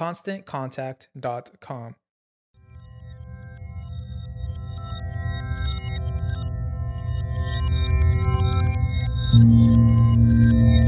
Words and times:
ConstantContact.com. 0.00 1.92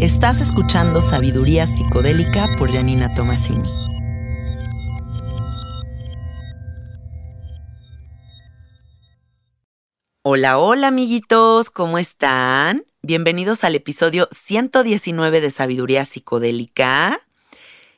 Estás 0.00 0.41
escuchando 0.41 1.03
Sabiduría 1.03 1.66
Psicodélica 1.66 2.48
por 2.59 2.72
Janina 2.72 3.14
Tomasini. 3.14 3.69
Hola, 10.22 10.56
hola 10.59 10.88
amiguitos, 10.88 11.69
¿cómo 11.69 11.98
están? 11.98 12.86
Bienvenidos 13.03 13.62
al 13.62 13.75
episodio 13.75 14.28
119 14.31 15.42
de 15.42 15.50
Sabiduría 15.50 16.06
Psicodélica. 16.06 17.20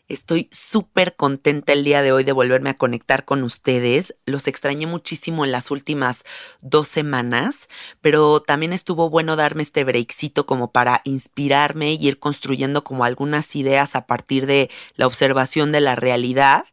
Estoy 0.07 0.51
súper 0.53 1.17
contenta 1.17 1.73
el 1.73 1.83
día 1.83 2.03
de 2.03 2.13
hoy 2.13 2.25
de 2.25 2.33
volverme 2.33 2.69
a 2.69 2.77
conectar 2.77 3.25
con 3.25 3.43
ustedes. 3.43 4.15
Los 4.27 4.47
extrañé 4.49 4.87
muchísimo 4.87 5.47
en 5.47 5.53
las 5.53 5.71
últimas 5.71 6.25
dos 6.61 6.89
semanas, 6.89 7.71
pero 8.03 8.41
también 8.41 8.75
estuvo 8.75 9.09
bueno 9.09 9.35
darme 9.35 9.63
este 9.63 9.83
breakcito 9.83 10.45
como 10.45 10.73
para 10.73 11.01
inspirarme 11.05 11.95
y 11.95 12.07
ir 12.07 12.19
construyendo 12.19 12.85
como 12.85 13.07
algunas 13.07 13.57
ideas 13.57 13.97
a 13.97 14.07
partir 14.07 14.45
de 14.45 14.71
la 14.95 15.07
observación 15.07 15.73
de 15.73 15.81
la 15.81 15.97
realidad. 15.97 16.67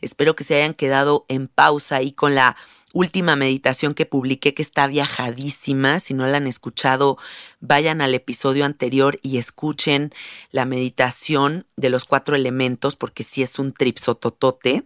Espero 0.00 0.34
que 0.34 0.44
se 0.44 0.56
hayan 0.56 0.72
quedado 0.72 1.26
en 1.28 1.48
pausa 1.48 1.96
ahí 1.96 2.12
con 2.12 2.34
la 2.34 2.56
última 2.92 3.36
meditación 3.36 3.94
que 3.94 4.06
publiqué 4.06 4.54
que 4.54 4.62
está 4.62 4.86
viajadísima. 4.86 6.00
Si 6.00 6.14
no 6.14 6.26
la 6.26 6.38
han 6.38 6.46
escuchado, 6.46 7.18
vayan 7.60 8.00
al 8.00 8.14
episodio 8.14 8.64
anterior 8.64 9.18
y 9.22 9.38
escuchen 9.38 10.12
la 10.50 10.64
meditación 10.64 11.66
de 11.76 11.90
los 11.90 12.04
cuatro 12.04 12.34
elementos 12.34 12.96
porque 12.96 13.24
sí 13.24 13.42
es 13.42 13.58
un 13.58 13.72
tripsototote. 13.72 14.84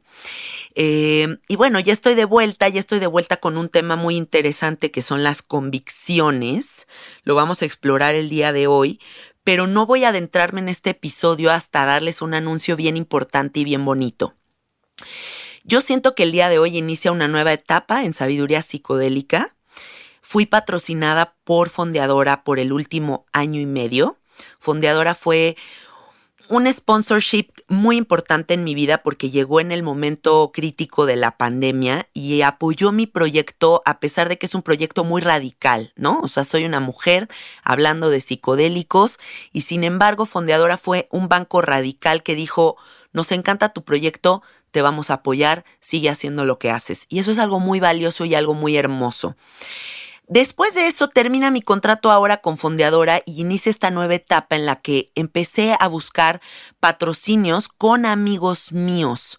Eh, 0.75 1.37
y 1.49 1.57
bueno, 1.57 1.79
ya 1.81 1.93
estoy 1.93 2.15
de 2.15 2.25
vuelta, 2.25 2.69
ya 2.69 2.81
estoy 2.81 2.99
de 2.99 3.07
vuelta 3.07 3.37
con 3.37 3.57
un 3.57 3.69
tema 3.69 3.97
muy 3.97 4.17
interesante 4.17 4.91
que 4.91 5.03
son 5.03 5.23
las 5.23 5.43
convicciones. 5.43 6.87
Lo 7.23 7.35
vamos 7.35 7.63
a 7.63 7.67
explorar 7.67 8.15
el 8.15 8.29
día 8.29 8.53
de 8.53 8.67
hoy, 8.67 9.01
pero 9.45 9.67
no 9.67 9.87
voy 9.87 10.05
a 10.05 10.09
adentrarme 10.09 10.61
en 10.61 10.69
este 10.69 10.91
episodio 10.91 11.51
hasta 11.51 11.85
darles 11.85 12.23
un 12.23 12.35
anuncio 12.35 12.77
bien 12.77 12.97
importante 12.97 13.61
y 13.61 13.65
bien 13.65 13.85
bonito. 13.85 14.35
Yo 15.65 15.81
siento 15.81 16.15
que 16.15 16.25
el 16.25 16.33
día 16.33 16.49
de 16.49 16.59
hoy 16.59 16.77
inicia 16.77 17.13
una 17.13 17.29
nueva 17.29 17.53
etapa 17.53 18.05
en 18.05 18.15
sabiduría 18.15 18.63
psicodélica. 18.63 19.55
Fui 20.21 20.45
patrocinada 20.47 21.35
por 21.45 21.69
Fondeadora 21.69 22.43
por 22.43 22.59
el 22.59 22.73
último 22.73 23.27
año 23.33 23.61
y 23.61 23.67
medio. 23.67 24.19
Fondeadora 24.59 25.15
fue 25.15 25.57
un 26.49 26.71
sponsorship 26.71 27.49
muy 27.69 27.97
importante 27.97 28.55
en 28.55 28.65
mi 28.65 28.75
vida 28.75 28.99
porque 28.99 29.31
llegó 29.31 29.61
en 29.61 29.71
el 29.71 29.83
momento 29.83 30.51
crítico 30.53 31.07
de 31.07 31.17
la 31.17 31.39
pandemia 31.39 32.09
y 32.13 32.43
apoyó 32.43 32.91
mi 32.91 33.07
proyecto 33.07 33.83
a 33.87 34.01
pesar 34.01 34.29
de 34.29 34.39
que 34.39 34.47
es 34.47 34.55
un 34.55 34.63
proyecto 34.63 35.05
muy 35.05 35.23
radical, 35.23 35.93
¿no? 35.97 36.21
O 36.21 36.29
sea, 36.29 36.45
soy 36.45 36.65
una 36.65 36.81
mujer 36.81 37.29
hablando 37.63 38.11
de 38.11 38.21
psicodélicos 38.21 39.19
y 39.53 39.63
sin 39.63 39.85
embargo 39.85 40.27
Fondeadora 40.27 40.77
fue 40.77 41.09
un 41.11 41.29
banco 41.29 41.63
radical 41.63 42.23
que 42.23 42.35
dijo, 42.35 42.77
nos 43.13 43.31
encanta 43.33 43.73
tu 43.73 43.85
proyecto, 43.85 44.43
te 44.73 44.83
vamos 44.83 45.11
a 45.11 45.15
apoyar, 45.15 45.65
sigue 45.79 46.11
haciendo 46.11 46.45
lo 46.45 46.59
que 46.59 46.71
haces. 46.71 47.07
Y 47.09 47.21
eso 47.21 47.31
es 47.31 47.39
algo 47.39 47.61
muy 47.61 47.79
valioso 47.79 48.25
y 48.25 48.35
algo 48.35 48.55
muy 48.55 48.77
hermoso. 48.77 49.37
Después 50.29 50.75
de 50.75 50.87
eso 50.87 51.09
termina 51.09 51.51
mi 51.51 51.61
contrato 51.61 52.11
ahora 52.11 52.39
con 52.39 52.57
Fondeadora 52.57 53.23
y 53.27 53.43
inicia 53.43 53.71
esta 53.71 53.91
nueva 53.91 54.15
etapa 54.15 54.57
en 54.57 54.65
la 54.65 54.77
que 54.77 55.11
empecé 55.15 55.77
a 55.79 55.89
buscar 55.89 56.41
patrocinios 56.81 57.69
con 57.69 58.07
amigos 58.07 58.73
míos, 58.73 59.39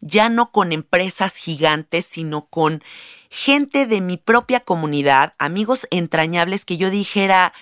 ya 0.00 0.28
no 0.28 0.52
con 0.52 0.72
empresas 0.72 1.34
gigantes, 1.34 2.04
sino 2.04 2.44
con 2.46 2.84
gente 3.30 3.86
de 3.86 4.00
mi 4.00 4.16
propia 4.16 4.60
comunidad, 4.60 5.34
amigos 5.38 5.88
entrañables 5.90 6.64
que 6.64 6.76
yo 6.76 6.88
dijera, 6.88 7.52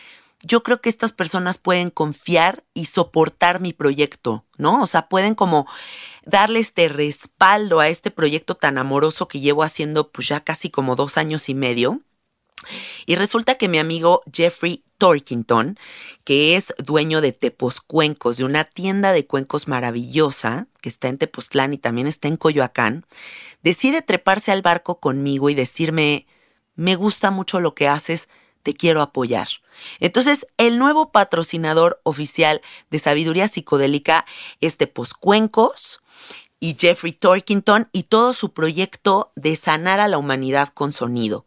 yo 0.43 0.63
creo 0.63 0.81
que 0.81 0.89
estas 0.89 1.13
personas 1.13 1.59
pueden 1.59 1.91
confiar 1.91 2.65
y 2.75 2.87
soportar 2.87 3.61
mi 3.61 3.73
proyecto, 3.73 4.45
¿no? 4.59 4.83
O 4.83 4.87
sea, 4.87 5.09
pueden 5.09 5.35
como 5.35 5.67
darle 6.25 6.61
este 6.61 6.89
respaldo 6.89 7.81
a 7.81 7.89
este 7.89 8.11
proyecto 8.11 8.55
tan 8.55 8.79
amoroso 8.79 9.29
que 9.29 9.41
llevo 9.41 9.63
haciendo 9.63 10.11
pues 10.11 10.29
ya 10.29 10.41
casi 10.41 10.71
como 10.71 10.97
dos 10.97 11.17
años 11.17 11.49
y 11.49 11.55
medio. 11.55 12.03
Y 13.05 13.17
resulta 13.17 13.57
que 13.57 13.69
mi 13.69 13.79
amigo 13.79 14.23
Jeffrey 14.33 14.83
Torkington, 14.99 15.79
que 16.25 16.57
es 16.57 16.75
dueño 16.79 17.21
de 17.21 17.33
Tepos 17.33 17.81
Cuencos, 17.81 18.39
de 18.39 18.45
una 18.45 18.65
tienda 18.65 19.13
de 19.13 19.27
cuencos 19.27 19.69
maravillosa 19.69 20.67
que 20.81 20.89
está 20.89 21.09
en 21.09 21.19
Tepoztlán 21.19 21.75
y 21.75 21.79
también 21.79 22.07
está 22.07 22.29
en 22.29 22.37
Coyoacán, 22.37 23.05
decide 23.63 24.01
treparse 24.01 24.53
al 24.53 24.63
barco 24.63 25.01
conmigo 25.01 25.51
y 25.51 25.55
decirme, 25.55 26.27
me 26.75 26.97
gusta 26.97 27.31
mucho 27.31 27.61
lo 27.61 27.75
que 27.75 27.89
haces, 27.89 28.29
te 28.67 28.75
quiero 28.75 29.01
apoyar. 29.01 29.47
Entonces, 30.01 30.45
el 30.57 30.81
nuevo 30.81 31.13
patrocinador 31.13 32.01
oficial 32.03 32.63
de 32.91 32.99
Sabiduría 32.99 33.47
Psicodélica 33.47 34.27
es 34.61 34.77
de 34.77 34.89
Poscuencos 34.89 36.03
y 36.59 36.77
Jeffrey 36.77 37.13
Torkington 37.13 37.89
y 37.93 38.03
todo 38.03 38.33
su 38.33 38.53
proyecto 38.53 39.31
de 39.37 39.55
sanar 39.55 40.01
a 40.01 40.09
la 40.09 40.19
humanidad 40.19 40.71
con 40.71 40.91
sonido. 40.91 41.47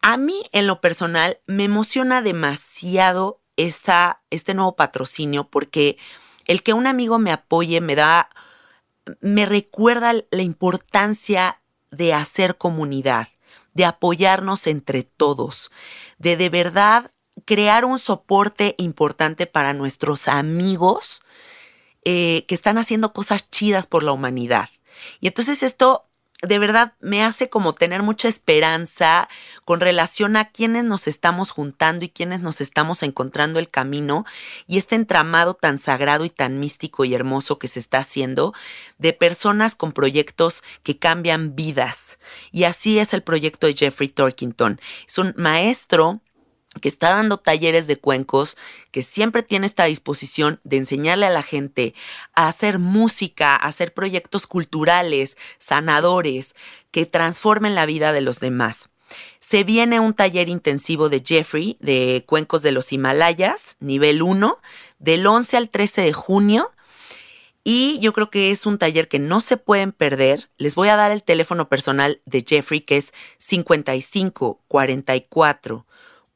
A 0.00 0.16
mí, 0.16 0.44
en 0.52 0.68
lo 0.68 0.80
personal, 0.80 1.40
me 1.46 1.64
emociona 1.64 2.22
demasiado 2.22 3.40
esa, 3.56 4.22
este 4.30 4.54
nuevo 4.54 4.76
patrocinio 4.76 5.48
porque 5.48 5.98
el 6.46 6.62
que 6.62 6.72
un 6.72 6.86
amigo 6.86 7.18
me 7.18 7.32
apoye 7.32 7.80
me 7.80 7.96
da, 7.96 8.30
me 9.20 9.44
recuerda 9.44 10.12
la 10.30 10.42
importancia 10.42 11.60
de 11.90 12.14
hacer 12.14 12.58
comunidad, 12.58 13.26
de 13.74 13.84
apoyarnos 13.84 14.66
entre 14.66 15.02
todos, 15.02 15.70
de 16.18 16.36
de 16.36 16.48
verdad 16.48 17.12
crear 17.44 17.84
un 17.84 17.98
soporte 17.98 18.74
importante 18.78 19.46
para 19.46 19.72
nuestros 19.72 20.28
amigos 20.28 21.22
eh, 22.04 22.44
que 22.46 22.54
están 22.54 22.78
haciendo 22.78 23.12
cosas 23.12 23.48
chidas 23.48 23.86
por 23.86 24.02
la 24.02 24.12
humanidad. 24.12 24.68
Y 25.20 25.28
entonces 25.28 25.62
esto 25.62 26.08
de 26.42 26.58
verdad 26.58 26.94
me 27.00 27.22
hace 27.22 27.48
como 27.48 27.74
tener 27.74 28.02
mucha 28.02 28.26
esperanza 28.26 29.28
con 29.64 29.80
relación 29.80 30.36
a 30.36 30.50
quienes 30.50 30.82
nos 30.82 31.06
estamos 31.06 31.52
juntando 31.52 32.04
y 32.04 32.08
quienes 32.08 32.40
nos 32.40 32.60
estamos 32.60 33.04
encontrando 33.04 33.60
el 33.60 33.68
camino 33.68 34.26
y 34.66 34.78
este 34.78 34.96
entramado 34.96 35.54
tan 35.54 35.78
sagrado 35.78 36.24
y 36.24 36.30
tan 36.30 36.58
místico 36.58 37.04
y 37.04 37.14
hermoso 37.14 37.60
que 37.60 37.68
se 37.68 37.78
está 37.78 37.98
haciendo 37.98 38.54
de 38.98 39.12
personas 39.12 39.76
con 39.76 39.92
proyectos 39.92 40.64
que 40.82 40.98
cambian 40.98 41.54
vidas. 41.54 42.18
Y 42.50 42.64
así 42.64 42.98
es 42.98 43.14
el 43.14 43.22
proyecto 43.22 43.68
de 43.68 43.74
Jeffrey 43.74 44.08
Torkington. 44.08 44.80
Es 45.06 45.18
un 45.18 45.34
maestro 45.36 46.20
que 46.80 46.88
está 46.88 47.10
dando 47.10 47.38
talleres 47.38 47.86
de 47.86 47.98
cuencos, 47.98 48.56
que 48.90 49.02
siempre 49.02 49.42
tiene 49.42 49.66
esta 49.66 49.84
disposición 49.84 50.60
de 50.64 50.78
enseñarle 50.78 51.26
a 51.26 51.30
la 51.30 51.42
gente 51.42 51.94
a 52.34 52.48
hacer 52.48 52.78
música, 52.78 53.54
a 53.54 53.66
hacer 53.66 53.92
proyectos 53.92 54.46
culturales, 54.46 55.36
sanadores, 55.58 56.54
que 56.90 57.06
transformen 57.06 57.74
la 57.74 57.86
vida 57.86 58.12
de 58.12 58.22
los 58.22 58.40
demás. 58.40 58.90
Se 59.40 59.64
viene 59.64 60.00
un 60.00 60.14
taller 60.14 60.48
intensivo 60.48 61.10
de 61.10 61.22
Jeffrey 61.24 61.76
de 61.80 62.24
Cuencos 62.26 62.62
de 62.62 62.72
los 62.72 62.92
Himalayas, 62.92 63.76
nivel 63.80 64.22
1, 64.22 64.58
del 64.98 65.26
11 65.26 65.56
al 65.58 65.68
13 65.68 66.02
de 66.02 66.12
junio. 66.14 66.70
Y 67.64 67.98
yo 68.00 68.12
creo 68.12 68.30
que 68.30 68.50
es 68.50 68.66
un 68.66 68.78
taller 68.78 69.08
que 69.08 69.18
no 69.18 69.40
se 69.40 69.56
pueden 69.56 69.92
perder. 69.92 70.48
Les 70.56 70.74
voy 70.74 70.88
a 70.88 70.96
dar 70.96 71.12
el 71.12 71.22
teléfono 71.22 71.68
personal 71.68 72.20
de 72.24 72.44
Jeffrey, 72.46 72.80
que 72.80 72.96
es 72.96 73.12
55 73.38 74.62
44 74.66 75.86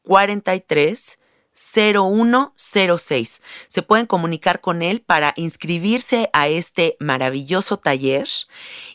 43 0.06 1.18
0106. 1.56 3.42
Se 3.68 3.82
pueden 3.82 4.06
comunicar 4.06 4.60
con 4.60 4.82
él 4.82 5.00
para 5.00 5.32
inscribirse 5.36 6.28
a 6.32 6.48
este 6.48 6.96
maravilloso 7.00 7.78
taller 7.78 8.28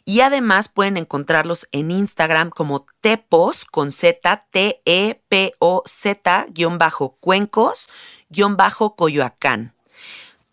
y 0.06 0.22
además 0.22 0.69
pueden 0.69 0.98
encontrarlos 0.98 1.68
en 1.72 1.92
Instagram 1.92 2.52
como 2.52 2.86
tepos 3.02 3.66
con 3.66 3.92
z 3.92 4.46
t 4.52 4.81
e 4.86 5.22
p 5.28 5.54
o 5.60 5.84
z 5.86 6.46
guion 6.50 6.78
bajo 6.78 7.18
cuencos 7.19 7.90
guion 8.30 8.58
bajo 8.58 8.96
coyoacán 8.96 9.74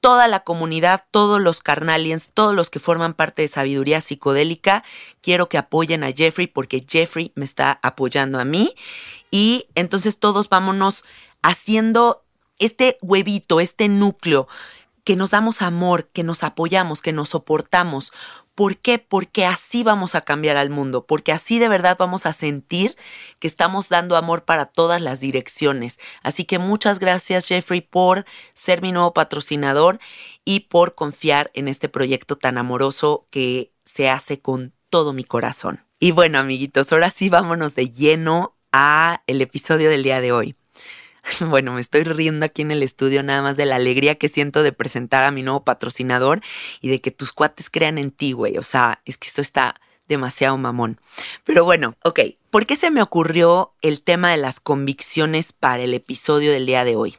toda 0.01 0.29
la 0.29 0.41
comunidad, 0.41 1.05
todos 1.11 1.41
los 1.41 1.61
carnalians, 1.61 2.31
todos 2.33 2.55
los 2.55 2.71
que 2.71 2.79
forman 2.79 3.15
parte 3.15 3.43
de 3.43 3.49
sabiduría 3.49 4.01
psicodélica, 4.01 4.85
quiero 5.21 5.49
que 5.49 5.59
apoyen 5.59 6.05
a 6.05 6.13
Jeffrey 6.13 6.47
porque 6.47 6.85
Jeffrey 6.89 7.33
me 7.35 7.45
está 7.45 7.79
apoyando 7.83 8.39
a 8.39 8.45
mí. 8.45 8.75
Y 9.31 9.67
entonces 9.75 10.19
todos 10.19 10.49
vámonos 10.49 11.05
haciendo 11.43 12.25
este 12.59 12.99
huevito, 13.03 13.61
este 13.61 13.89
núcleo, 13.89 14.49
que 15.05 15.17
nos 15.17 15.31
damos 15.31 15.63
amor, 15.63 16.09
que 16.13 16.23
nos 16.23 16.43
apoyamos, 16.43 17.01
que 17.01 17.13
nos 17.13 17.31
soportamos, 17.31 18.13
¿Por 18.59 18.77
qué? 18.79 18.99
Porque 18.99 19.47
así 19.47 19.85
vamos 19.85 20.17
a 20.17 20.23
cambiar 20.23 20.57
al 20.57 20.69
mundo, 20.69 21.07
porque 21.07 21.31
así 21.31 21.61
de 21.61 21.69
verdad 21.69 21.97
vamos 21.97 22.27
a 22.27 22.33
sentir 22.33 22.97
que 23.39 23.47
estamos 23.47 23.89
dando 23.89 24.17
amor 24.17 24.47
para 24.47 24.67
todas 24.67 25.01
las 25.01 25.21
direcciones. 25.21 26.01
Así 26.25 26.45
que 26.45 26.59
muchas 26.59 26.99
gracias 26.99 27.47
Jeffrey 27.47 27.83
por 27.83 28.25
ser 28.55 28.83
mi 28.83 28.91
nuevo 28.91 29.15
patrocinador 29.15 30.01
y 30.45 30.67
por 30.71 30.97
confiar 30.97 31.53
en 31.55 31.69
este 31.69 31.89
proyecto 31.89 32.35
tan 32.35 32.59
amoroso 32.59 33.29
que 33.31 33.71
se 33.85 34.11
hace 34.11 34.41
con 34.41 34.75
todo 34.91 35.13
mi 35.13 35.23
corazón. 35.23 35.85
Y 36.01 36.11
bueno, 36.11 36.41
amiguitos, 36.41 36.93
ahora 36.93 37.11
sí 37.11 37.29
vámonos 37.29 37.77
de 37.77 37.91
lleno 37.91 38.57
a 38.73 39.23
el 39.29 39.41
episodio 39.41 39.89
del 39.89 40.03
día 40.03 40.21
de 40.21 40.33
hoy. 40.33 40.58
Bueno, 41.41 41.73
me 41.73 41.81
estoy 41.81 42.05
riendo 42.05 42.47
aquí 42.47 42.63
en 42.63 42.71
el 42.71 42.83
estudio 42.83 43.23
nada 43.23 43.43
más 43.43 43.57
de 43.57 43.67
la 43.67 43.77
alegría 43.77 44.17
que 44.17 44.29
siento 44.29 44.63
de 44.63 44.73
presentar 44.73 45.25
a 45.25 45.31
mi 45.31 45.43
nuevo 45.43 45.65
patrocinador 45.65 46.41
y 46.81 46.89
de 46.89 47.01
que 47.01 47.11
tus 47.11 47.33
cuates 47.33 47.71
crean 47.71 47.99
en 47.99 48.11
ti, 48.11 48.33
güey. 48.33 48.59
O 48.59 48.63
sea, 48.63 49.01
es 49.05 49.17
que 49.19 49.29
esto 49.29 49.41
está 49.41 49.81
demasiado 50.09 50.57
mamón. 50.57 51.01
Pero 51.45 51.65
bueno, 51.65 51.95
ok, 52.03 52.21
¿por 52.51 52.67
qué 52.67 52.77
se 52.77 52.91
me 52.91 53.03
ocurrió 53.03 53.75
el 53.83 54.03
tema 54.03 54.31
de 54.31 54.39
las 54.39 54.61
convicciones 54.61 55.53
para 55.53 55.83
el 55.83 55.95
episodio 55.95 56.51
del 56.51 56.67
día 56.67 56.85
de 56.85 56.97
hoy? 56.97 57.19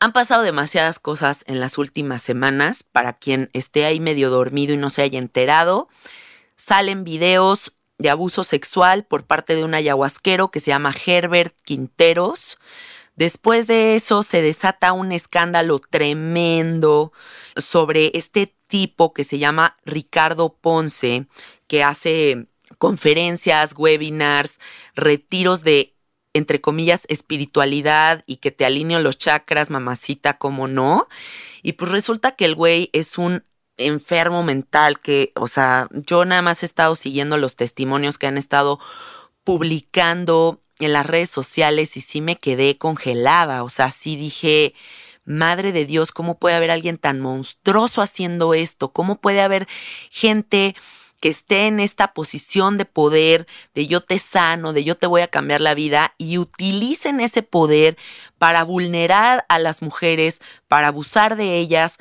Han 0.00 0.12
pasado 0.12 0.42
demasiadas 0.42 0.98
cosas 0.98 1.44
en 1.46 1.60
las 1.60 1.78
últimas 1.78 2.22
semanas. 2.22 2.82
Para 2.82 3.12
quien 3.12 3.50
esté 3.52 3.84
ahí 3.84 4.00
medio 4.00 4.30
dormido 4.30 4.74
y 4.74 4.76
no 4.76 4.90
se 4.90 5.02
haya 5.02 5.18
enterado, 5.18 5.88
salen 6.56 7.04
videos 7.04 7.76
de 7.98 8.10
abuso 8.10 8.42
sexual 8.42 9.04
por 9.04 9.24
parte 9.24 9.54
de 9.54 9.62
un 9.62 9.74
ayahuasquero 9.74 10.50
que 10.50 10.58
se 10.58 10.72
llama 10.72 10.92
Herbert 11.06 11.54
Quinteros. 11.62 12.58
Después 13.14 13.66
de 13.66 13.94
eso 13.94 14.22
se 14.22 14.42
desata 14.42 14.92
un 14.92 15.12
escándalo 15.12 15.78
tremendo 15.78 17.12
sobre 17.56 18.10
este 18.14 18.54
tipo 18.68 19.12
que 19.12 19.24
se 19.24 19.38
llama 19.38 19.76
Ricardo 19.84 20.56
Ponce, 20.60 21.26
que 21.66 21.84
hace 21.84 22.46
conferencias, 22.78 23.74
webinars, 23.76 24.58
retiros 24.94 25.62
de, 25.62 25.94
entre 26.32 26.60
comillas, 26.60 27.04
espiritualidad 27.08 28.24
y 28.26 28.36
que 28.36 28.50
te 28.50 28.64
alineo 28.64 28.98
los 28.98 29.18
chakras, 29.18 29.68
mamacita, 29.68 30.38
como 30.38 30.66
no. 30.66 31.06
Y 31.62 31.74
pues 31.74 31.90
resulta 31.90 32.32
que 32.32 32.46
el 32.46 32.54
güey 32.54 32.88
es 32.94 33.18
un 33.18 33.44
enfermo 33.76 34.42
mental 34.42 35.00
que, 35.00 35.32
o 35.36 35.48
sea, 35.48 35.88
yo 35.92 36.24
nada 36.24 36.42
más 36.42 36.62
he 36.62 36.66
estado 36.66 36.96
siguiendo 36.96 37.36
los 37.36 37.56
testimonios 37.56 38.16
que 38.16 38.26
han 38.26 38.38
estado 38.38 38.80
publicando 39.44 40.61
en 40.78 40.92
las 40.92 41.06
redes 41.06 41.30
sociales 41.30 41.96
y 41.96 42.00
sí 42.00 42.20
me 42.20 42.36
quedé 42.36 42.78
congelada, 42.78 43.62
o 43.62 43.68
sea, 43.68 43.90
sí 43.90 44.16
dije, 44.16 44.74
madre 45.24 45.72
de 45.72 45.84
Dios, 45.84 46.12
¿cómo 46.12 46.38
puede 46.38 46.56
haber 46.56 46.70
alguien 46.70 46.98
tan 46.98 47.20
monstruoso 47.20 48.02
haciendo 48.02 48.54
esto? 48.54 48.92
¿Cómo 48.92 49.20
puede 49.20 49.40
haber 49.40 49.68
gente 50.10 50.74
que 51.20 51.28
esté 51.28 51.68
en 51.68 51.78
esta 51.78 52.14
posición 52.14 52.78
de 52.78 52.84
poder, 52.84 53.46
de 53.74 53.86
yo 53.86 54.00
te 54.00 54.18
sano, 54.18 54.72
de 54.72 54.82
yo 54.82 54.96
te 54.96 55.06
voy 55.06 55.22
a 55.22 55.28
cambiar 55.28 55.60
la 55.60 55.74
vida 55.74 56.14
y 56.18 56.38
utilicen 56.38 57.20
ese 57.20 57.44
poder 57.44 57.96
para 58.38 58.64
vulnerar 58.64 59.46
a 59.48 59.60
las 59.60 59.82
mujeres, 59.82 60.42
para 60.66 60.88
abusar 60.88 61.36
de 61.36 61.58
ellas 61.58 61.98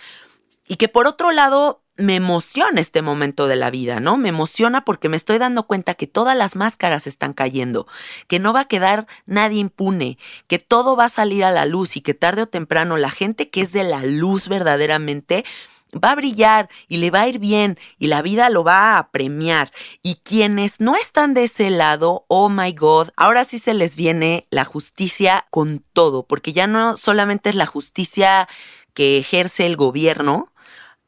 y 0.68 0.78
que 0.78 0.88
por 0.88 1.06
otro 1.06 1.32
lado 1.32 1.81
me 1.98 2.16
emociona 2.16 2.82
este 2.82 3.02
momento 3.02 3.48
de 3.48 3.56
la 3.56 3.70
vida, 3.70 4.00
¿no? 4.00 4.18
Me 4.18 4.30
emociona 4.30 4.84
porque 4.86 5.10
me 5.10 5.18
estoy 5.18 5.38
dando 5.38 5.68
cuenta 5.68 5.94
que 5.94 6.08
todas 6.08 6.36
las 6.36 6.56
máscaras 6.56 7.06
están 7.08 7.34
cayendo, 7.34 7.88
que 8.28 8.40
no 8.40 8.54
va 8.54 8.62
a 8.62 8.68
quedar 8.68 9.08
nadie 9.26 9.60
impune, 9.60 10.18
que 10.48 10.60
todo 10.60 10.96
va 10.96 11.06
a 11.06 11.10
salir 11.10 11.44
a 11.44 11.52
la 11.52 11.66
luz 11.66 11.98
y 11.98 12.02
que 12.02 12.14
tarde 12.14 12.44
o 12.44 12.48
temprano 12.48 12.98
la 12.98 13.12
gente 13.12 13.50
que 13.50 13.62
es 13.62 13.72
de 13.72 13.84
la 13.84 14.04
luz 14.04 14.48
verdaderamente 14.48 15.46
va 15.94 16.12
a 16.12 16.16
brillar 16.16 16.70
y 16.88 16.98
le 16.98 17.12
va 17.12 17.22
a 17.22 17.28
ir 17.28 17.40
bien 17.40 17.78
y 18.00 18.08
la 18.08 18.22
vida 18.22 18.50
lo 18.50 18.64
va 18.64 18.98
a 18.98 19.12
premiar. 19.12 19.72
Y 20.02 20.16
quienes 20.24 20.80
no 20.80 20.96
están 20.96 21.34
de 21.34 21.46
ese 21.46 21.70
lado, 21.70 22.26
oh 22.28 22.50
my 22.50 22.72
God, 22.74 23.10
ahora 23.16 23.46
sí 23.46 23.60
se 23.60 23.74
les 23.74 23.96
viene 23.96 24.48
la 24.50 24.66
justicia 24.66 25.46
con 25.50 25.84
todo, 25.94 26.24
porque 26.24 26.54
ya 26.54 26.68
no 26.68 26.98
solamente 26.98 27.50
es 27.50 27.56
la 27.56 27.66
justicia 27.66 28.48
que 28.94 29.18
ejerce 29.18 29.66
el 29.66 29.78
gobierno, 29.78 30.51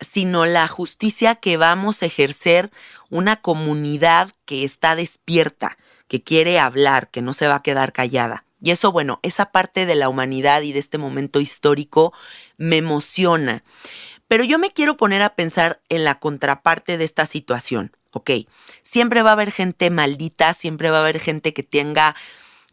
sino 0.04 0.46
la 0.46 0.68
justicia 0.68 1.36
que 1.36 1.58
vamos 1.58 2.02
a 2.04 2.06
ejercer 2.06 2.72
una 3.10 3.42
comunidad 3.42 4.32
que 4.46 4.64
está 4.64 4.96
despierta, 4.96 5.78
que 6.08 6.24
quiere 6.24 6.60
hablar, 6.60 7.10
que 7.10 7.22
no 7.22 7.34
se 7.34 7.48
va 7.48 7.56
a 7.56 7.64
quedar 7.64 7.94
callada. 7.94 8.46
Y 8.62 8.72
eso, 8.72 8.92
bueno, 8.92 9.20
esa 9.24 9.52
parte 9.52 9.86
de 9.86 9.96
la 9.96 10.08
humanidad 10.08 10.62
y 10.62 10.72
de 10.72 10.80
este 10.80 10.98
momento 10.98 11.42
histórico 11.42 12.14
me 12.58 12.78
emociona. 12.78 13.64
Pero 14.28 14.44
yo 14.44 14.58
me 14.58 14.72
quiero 14.72 14.96
poner 14.96 15.22
a 15.22 15.36
pensar 15.36 15.82
en 15.90 16.06
la 16.06 16.20
contraparte 16.20 16.98
de 16.98 17.04
esta 17.04 17.26
situación. 17.26 17.92
Ok, 18.12 18.32
siempre 18.84 19.22
va 19.22 19.32
a 19.32 19.34
haber 19.34 19.52
gente 19.52 19.90
maldita, 19.90 20.54
siempre 20.54 20.92
va 20.92 20.98
a 20.98 21.02
haber 21.02 21.20
gente 21.20 21.54
que 21.54 21.64
tenga 21.64 22.16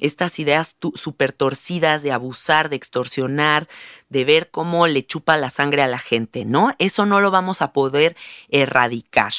estas 0.00 0.38
ideas 0.38 0.76
súper 0.94 1.32
torcidas 1.32 2.02
de 2.02 2.12
abusar, 2.12 2.68
de 2.68 2.76
extorsionar, 2.76 3.68
de 4.08 4.24
ver 4.24 4.50
cómo 4.50 4.86
le 4.86 5.06
chupa 5.06 5.36
la 5.36 5.50
sangre 5.50 5.82
a 5.82 5.88
la 5.88 5.98
gente, 5.98 6.44
¿no? 6.44 6.74
Eso 6.78 7.06
no 7.06 7.20
lo 7.20 7.30
vamos 7.30 7.62
a 7.62 7.72
poder 7.72 8.16
erradicar. 8.48 9.32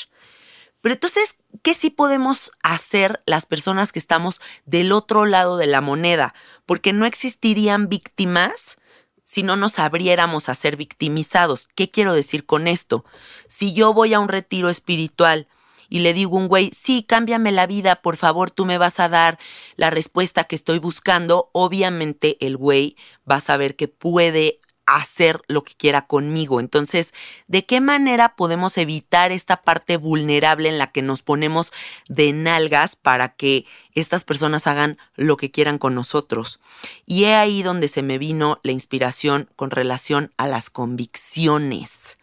Pero 0.81 0.93
entonces, 0.93 1.37
¿qué 1.61 1.73
sí 1.73 1.89
podemos 1.89 2.51
hacer 2.63 3.21
las 3.25 3.45
personas 3.45 3.91
que 3.91 3.99
estamos 3.99 4.41
del 4.65 4.91
otro 4.91 5.25
lado 5.25 5.57
de 5.57 5.67
la 5.67 5.81
moneda? 5.81 6.33
Porque 6.65 6.93
no 6.93 7.05
existirían 7.05 7.87
víctimas 7.87 8.77
si 9.23 9.43
no 9.43 9.55
nos 9.55 9.79
abriéramos 9.79 10.49
a 10.49 10.55
ser 10.55 10.75
victimizados. 10.75 11.69
¿Qué 11.75 11.89
quiero 11.89 12.13
decir 12.13 12.45
con 12.45 12.67
esto? 12.67 13.05
Si 13.47 13.73
yo 13.73 13.93
voy 13.93 14.13
a 14.13 14.19
un 14.19 14.27
retiro 14.27 14.69
espiritual, 14.69 15.47
y 15.91 15.99
le 15.99 16.13
digo 16.13 16.37
a 16.37 16.39
un 16.39 16.47
güey, 16.47 16.71
sí, 16.73 17.03
cámbiame 17.03 17.51
la 17.51 17.67
vida, 17.67 17.97
por 17.97 18.15
favor, 18.15 18.49
tú 18.49 18.65
me 18.65 18.77
vas 18.77 19.01
a 19.01 19.09
dar 19.09 19.37
la 19.75 19.89
respuesta 19.89 20.45
que 20.45 20.55
estoy 20.55 20.79
buscando, 20.79 21.49
obviamente 21.51 22.37
el 22.39 22.55
güey 22.55 22.95
va 23.29 23.35
a 23.35 23.41
saber 23.41 23.75
que 23.75 23.89
puede 23.89 24.61
hacer 24.85 25.41
lo 25.47 25.65
que 25.65 25.73
quiera 25.75 26.07
conmigo. 26.07 26.61
Entonces, 26.61 27.13
¿de 27.47 27.65
qué 27.65 27.81
manera 27.81 28.37
podemos 28.37 28.77
evitar 28.77 29.33
esta 29.33 29.63
parte 29.63 29.97
vulnerable 29.97 30.69
en 30.69 30.77
la 30.77 30.93
que 30.93 31.01
nos 31.01 31.23
ponemos 31.23 31.73
de 32.07 32.31
nalgas 32.31 32.95
para 32.95 33.35
que 33.35 33.65
estas 33.93 34.23
personas 34.23 34.67
hagan 34.67 34.97
lo 35.17 35.35
que 35.35 35.51
quieran 35.51 35.77
con 35.77 35.93
nosotros? 35.93 36.61
Y 37.05 37.25
he 37.25 37.35
ahí 37.35 37.63
donde 37.63 37.89
se 37.89 38.01
me 38.01 38.17
vino 38.17 38.61
la 38.63 38.71
inspiración 38.71 39.49
con 39.57 39.71
relación 39.71 40.31
a 40.37 40.47
las 40.47 40.69
convicciones. 40.69 42.17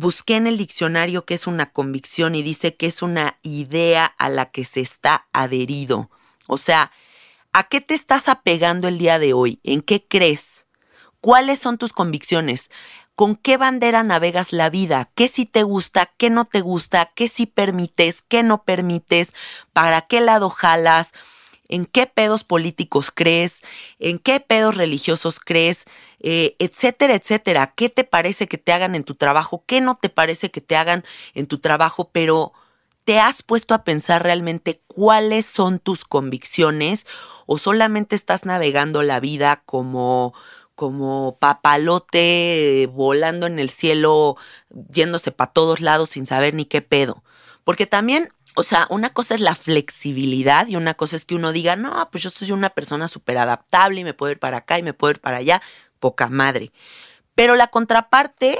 Busqué 0.00 0.36
en 0.36 0.46
el 0.46 0.58
diccionario 0.58 1.24
qué 1.24 1.34
es 1.34 1.48
una 1.48 1.72
convicción 1.72 2.36
y 2.36 2.44
dice 2.44 2.76
que 2.76 2.86
es 2.86 3.02
una 3.02 3.36
idea 3.42 4.06
a 4.06 4.28
la 4.28 4.52
que 4.52 4.64
se 4.64 4.78
está 4.78 5.26
adherido. 5.32 6.08
O 6.46 6.56
sea, 6.56 6.92
¿a 7.52 7.64
qué 7.64 7.80
te 7.80 7.94
estás 7.94 8.28
apegando 8.28 8.86
el 8.86 8.96
día 8.96 9.18
de 9.18 9.32
hoy? 9.32 9.58
¿En 9.64 9.82
qué 9.82 10.06
crees? 10.06 10.68
¿Cuáles 11.20 11.58
son 11.58 11.78
tus 11.78 11.92
convicciones? 11.92 12.70
¿Con 13.16 13.34
qué 13.34 13.56
bandera 13.56 14.04
navegas 14.04 14.52
la 14.52 14.70
vida? 14.70 15.10
¿Qué 15.16 15.26
sí 15.26 15.46
te 15.46 15.64
gusta? 15.64 16.06
¿Qué 16.16 16.30
no 16.30 16.44
te 16.44 16.60
gusta? 16.60 17.10
¿Qué 17.16 17.26
sí 17.26 17.46
permites? 17.46 18.22
¿Qué 18.22 18.44
no 18.44 18.62
permites? 18.62 19.34
¿Para 19.72 20.02
qué 20.02 20.20
lado 20.20 20.48
jalas? 20.48 21.12
¿En 21.68 21.86
qué 21.86 22.06
pedos 22.06 22.44
políticos 22.44 23.10
crees? 23.14 23.62
¿En 23.98 24.18
qué 24.18 24.40
pedos 24.40 24.76
religiosos 24.76 25.38
crees? 25.40 25.84
Eh, 26.20 26.56
etcétera, 26.58 27.14
etcétera. 27.14 27.74
¿Qué 27.76 27.88
te 27.88 28.04
parece 28.04 28.48
que 28.48 28.58
te 28.58 28.72
hagan 28.72 28.94
en 28.94 29.04
tu 29.04 29.14
trabajo? 29.14 29.64
¿Qué 29.66 29.80
no 29.80 29.96
te 29.96 30.08
parece 30.08 30.50
que 30.50 30.60
te 30.60 30.76
hagan 30.76 31.04
en 31.34 31.46
tu 31.46 31.58
trabajo? 31.58 32.10
Pero 32.12 32.52
¿te 33.04 33.20
has 33.20 33.42
puesto 33.42 33.74
a 33.74 33.84
pensar 33.84 34.22
realmente 34.22 34.80
cuáles 34.86 35.46
son 35.46 35.78
tus 35.78 36.04
convicciones? 36.04 37.06
¿O 37.46 37.58
solamente 37.58 38.16
estás 38.16 38.44
navegando 38.44 39.02
la 39.02 39.20
vida 39.20 39.62
como 39.66 40.34
como 40.78 41.36
papalote 41.40 42.88
volando 42.92 43.48
en 43.48 43.58
el 43.58 43.68
cielo, 43.68 44.36
yéndose 44.70 45.32
para 45.32 45.50
todos 45.50 45.80
lados 45.80 46.10
sin 46.10 46.24
saber 46.24 46.54
ni 46.54 46.66
qué 46.66 46.82
pedo. 46.82 47.24
Porque 47.64 47.84
también, 47.84 48.32
o 48.58 48.64
sea, 48.64 48.88
una 48.90 49.10
cosa 49.10 49.36
es 49.36 49.40
la 49.40 49.54
flexibilidad 49.54 50.66
y 50.66 50.74
una 50.74 50.94
cosa 50.94 51.14
es 51.14 51.24
que 51.24 51.36
uno 51.36 51.52
diga, 51.52 51.76
no, 51.76 52.08
pues 52.10 52.24
yo 52.24 52.30
soy 52.30 52.50
una 52.50 52.70
persona 52.70 53.06
súper 53.06 53.38
adaptable 53.38 54.00
y 54.00 54.04
me 54.04 54.14
puedo 54.14 54.32
ir 54.32 54.40
para 54.40 54.56
acá 54.56 54.80
y 54.80 54.82
me 54.82 54.94
puedo 54.94 55.12
ir 55.12 55.20
para 55.20 55.36
allá, 55.36 55.62
poca 56.00 56.28
madre. 56.28 56.72
Pero 57.36 57.54
la 57.54 57.68
contraparte 57.68 58.58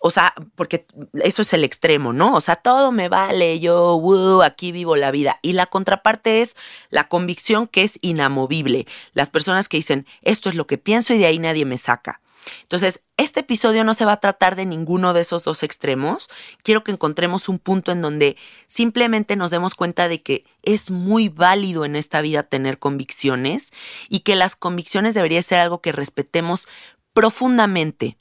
o 0.00 0.10
sea, 0.10 0.34
porque 0.56 0.86
eso 1.22 1.42
es 1.42 1.52
el 1.52 1.62
extremo, 1.62 2.12
¿no? 2.12 2.34
O 2.34 2.40
sea, 2.40 2.56
todo 2.56 2.90
me 2.90 3.08
vale, 3.08 3.60
yo, 3.60 4.42
aquí 4.42 4.72
vivo 4.72 4.96
la 4.96 5.12
vida. 5.12 5.38
Y 5.42 5.52
la 5.52 5.66
contraparte 5.66 6.40
es 6.40 6.56
la 6.88 7.06
convicción 7.06 7.68
que 7.68 7.82
es 7.84 7.98
inamovible. 8.00 8.86
Las 9.12 9.30
personas 9.30 9.68
que 9.68 9.76
dicen, 9.76 10.06
esto 10.22 10.48
es 10.48 10.56
lo 10.56 10.66
que 10.66 10.78
pienso 10.78 11.14
y 11.14 11.18
de 11.18 11.26
ahí 11.26 11.38
nadie 11.38 11.66
me 11.66 11.78
saca. 11.78 12.20
Entonces, 12.62 13.04
este 13.16 13.40
episodio 13.40 13.84
no 13.84 13.94
se 13.94 14.04
va 14.04 14.12
a 14.12 14.20
tratar 14.20 14.56
de 14.56 14.66
ninguno 14.66 15.12
de 15.12 15.20
esos 15.20 15.44
dos 15.44 15.62
extremos. 15.62 16.28
Quiero 16.62 16.84
que 16.84 16.92
encontremos 16.92 17.48
un 17.48 17.58
punto 17.58 17.92
en 17.92 18.02
donde 18.02 18.36
simplemente 18.66 19.36
nos 19.36 19.50
demos 19.50 19.74
cuenta 19.74 20.08
de 20.08 20.22
que 20.22 20.44
es 20.62 20.90
muy 20.90 21.28
válido 21.28 21.84
en 21.84 21.96
esta 21.96 22.22
vida 22.22 22.42
tener 22.42 22.78
convicciones 22.78 23.72
y 24.08 24.20
que 24.20 24.36
las 24.36 24.56
convicciones 24.56 25.14
debería 25.14 25.42
ser 25.42 25.58
algo 25.58 25.80
que 25.80 25.92
respetemos 25.92 26.68
profundamente 27.12 28.16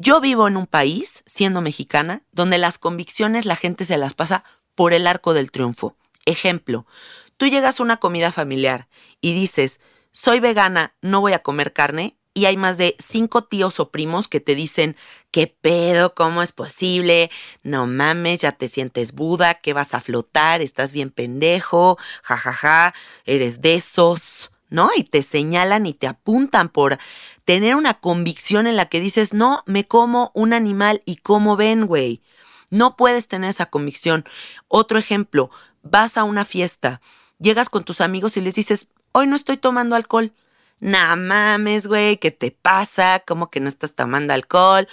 yo 0.00 0.20
vivo 0.20 0.46
en 0.46 0.56
un 0.56 0.68
país, 0.68 1.24
siendo 1.26 1.60
mexicana, 1.60 2.22
donde 2.30 2.58
las 2.58 2.78
convicciones 2.78 3.46
la 3.46 3.56
gente 3.56 3.84
se 3.84 3.98
las 3.98 4.14
pasa 4.14 4.44
por 4.76 4.92
el 4.92 5.08
arco 5.08 5.34
del 5.34 5.50
triunfo. 5.50 5.96
Ejemplo, 6.24 6.86
tú 7.36 7.48
llegas 7.48 7.80
a 7.80 7.82
una 7.82 7.96
comida 7.96 8.30
familiar 8.30 8.86
y 9.20 9.34
dices, 9.34 9.80
soy 10.12 10.38
vegana, 10.38 10.94
no 11.02 11.20
voy 11.20 11.32
a 11.32 11.40
comer 11.40 11.72
carne, 11.72 12.16
y 12.38 12.46
hay 12.46 12.56
más 12.56 12.78
de 12.78 12.94
cinco 13.00 13.42
tíos 13.42 13.80
o 13.80 13.90
primos 13.90 14.28
que 14.28 14.38
te 14.38 14.54
dicen, 14.54 14.96
¿qué 15.32 15.48
pedo? 15.48 16.14
¿Cómo 16.14 16.40
es 16.40 16.52
posible? 16.52 17.32
No 17.64 17.88
mames, 17.88 18.42
ya 18.42 18.52
te 18.52 18.68
sientes 18.68 19.12
Buda, 19.12 19.54
que 19.54 19.72
vas 19.72 19.92
a 19.92 20.00
flotar, 20.00 20.62
estás 20.62 20.92
bien 20.92 21.10
pendejo, 21.10 21.98
jajaja, 22.22 22.52
ja, 22.52 22.92
ja, 22.92 22.94
eres 23.24 23.60
de 23.60 23.74
esos. 23.74 24.52
¿no? 24.70 24.90
Y 24.94 25.02
te 25.02 25.22
señalan 25.22 25.86
y 25.86 25.94
te 25.94 26.06
apuntan 26.06 26.68
por 26.68 26.98
tener 27.44 27.74
una 27.74 27.94
convicción 27.94 28.66
en 28.66 28.76
la 28.76 28.86
que 28.86 29.00
dices, 29.00 29.32
no, 29.32 29.62
me 29.66 29.86
como 29.86 30.30
un 30.34 30.52
animal 30.52 31.02
y 31.06 31.16
como 31.16 31.56
ven, 31.56 31.86
güey. 31.86 32.22
No 32.70 32.96
puedes 32.96 33.26
tener 33.26 33.50
esa 33.50 33.66
convicción. 33.66 34.26
Otro 34.68 34.98
ejemplo, 34.98 35.50
vas 35.82 36.18
a 36.18 36.24
una 36.24 36.44
fiesta, 36.44 37.00
llegas 37.40 37.68
con 37.68 37.82
tus 37.82 38.00
amigos 38.00 38.36
y 38.36 38.42
les 38.42 38.54
dices, 38.54 38.90
hoy 39.10 39.26
no 39.26 39.34
estoy 39.34 39.56
tomando 39.56 39.96
alcohol. 39.96 40.34
Nah 40.80 41.16
mames, 41.16 41.86
güey, 41.86 42.18
¿qué 42.18 42.30
te 42.30 42.50
pasa? 42.50 43.22
¿Cómo 43.26 43.50
que 43.50 43.60
no 43.60 43.68
estás 43.68 43.94
tomando 43.94 44.34
alcohol? 44.34 44.88